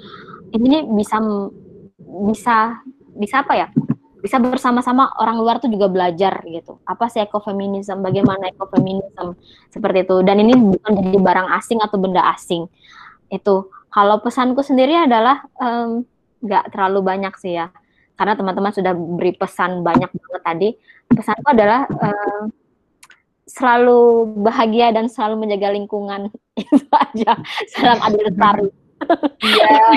ini 0.49 0.81
bisa 0.97 1.21
bisa 2.25 2.81
bisa 3.13 3.45
apa 3.45 3.53
ya? 3.53 3.69
Bisa 4.17 4.41
bersama-sama 4.41 5.13
orang 5.21 5.38
luar 5.38 5.62
tuh 5.62 5.69
juga 5.69 5.86
belajar 5.86 6.41
gitu. 6.49 6.81
Apa 6.89 7.05
sih 7.05 7.21
ekofeminisme? 7.21 8.01
Bagaimana 8.01 8.49
ekofeminisme 8.49 9.38
seperti 9.69 10.10
itu? 10.10 10.25
Dan 10.25 10.41
ini 10.41 10.57
bukan 10.57 10.91
jadi 11.05 11.19
barang 11.21 11.47
asing 11.62 11.77
atau 11.86 12.01
benda 12.01 12.25
asing. 12.33 12.65
Itu 13.29 13.69
kalau 13.93 14.17
pesanku 14.25 14.65
sendiri 14.65 15.05
adalah 15.05 15.45
nggak 16.41 16.63
um, 16.65 16.71
terlalu 16.73 16.99
banyak 17.05 17.33
sih 17.38 17.62
ya. 17.62 17.69
Karena 18.17 18.34
teman-teman 18.34 18.73
sudah 18.73 18.93
beri 18.97 19.38
pesan 19.38 19.86
banyak 19.86 20.10
banget 20.10 20.41
tadi. 20.41 20.69
Pesanku 21.08 21.47
adalah 21.47 21.86
um, 21.88 22.49
selalu 23.47 24.34
bahagia 24.43 24.91
dan 24.91 25.08
selalu 25.08 25.47
menjaga 25.47 25.71
lingkungan. 25.71 26.34
Itu 26.60 26.89
aja. 26.91 27.38
Salam 27.71 28.01
adil 28.01 28.25
lestari. 28.25 28.67
Iya. 29.45 29.88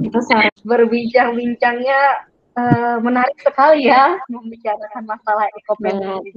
Itu 0.06 0.18
sangat 0.24 0.54
berbincang-bincangnya 0.62 2.30
uh, 2.54 2.96
menarik 3.02 3.38
sekali 3.42 3.90
ya 3.90 4.18
membicarakan 4.30 5.02
masalah 5.04 5.46
ekonomi 5.58 6.30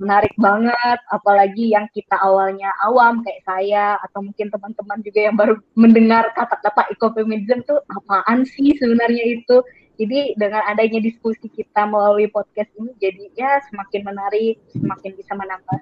menarik 0.00 0.32
banget 0.40 0.98
apalagi 1.12 1.74
yang 1.74 1.88
kita 1.92 2.16
awalnya 2.20 2.72
awam 2.86 3.20
kayak 3.26 3.42
saya 3.44 4.00
atau 4.08 4.24
mungkin 4.24 4.48
teman-teman 4.48 4.98
juga 5.04 5.20
yang 5.20 5.36
baru 5.36 5.54
mendengar 5.76 6.30
kata-kata 6.32 6.88
ekofeminisme 6.94 7.66
tuh 7.66 7.80
apaan 7.92 8.46
sih 8.48 8.72
sebenarnya 8.78 9.42
itu 9.42 9.60
jadi 10.00 10.34
dengan 10.40 10.64
adanya 10.66 11.04
diskusi 11.04 11.52
kita 11.52 11.84
melalui 11.84 12.26
podcast 12.32 12.72
ini 12.80 12.96
jadi 12.96 13.24
ya 13.36 13.60
semakin 13.68 14.02
menarik, 14.08 14.56
semakin 14.72 15.12
bisa 15.14 15.32
menambah 15.36 15.78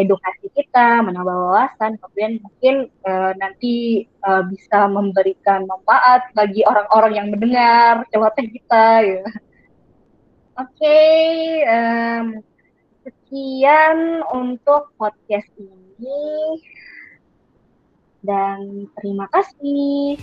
edukasi 0.00 0.48
kita, 0.56 1.04
menambah 1.04 1.36
wawasan, 1.36 2.00
kemudian 2.00 2.40
mungkin 2.40 2.88
uh, 3.04 3.36
nanti 3.36 4.08
uh, 4.24 4.40
bisa 4.48 4.88
memberikan 4.88 5.68
manfaat 5.68 6.32
bagi 6.32 6.64
orang-orang 6.64 7.12
yang 7.12 7.28
mendengar 7.28 8.08
celoteh 8.08 8.48
kita 8.48 8.86
ya. 9.04 9.22
Oke, 10.52 10.84
okay, 10.84 11.64
um, 11.64 12.40
sekian 13.32 14.20
untuk 14.28 14.92
podcast 15.00 15.48
ini 15.56 16.60
dan 18.20 18.84
terima 19.00 19.24
kasih. 19.32 20.20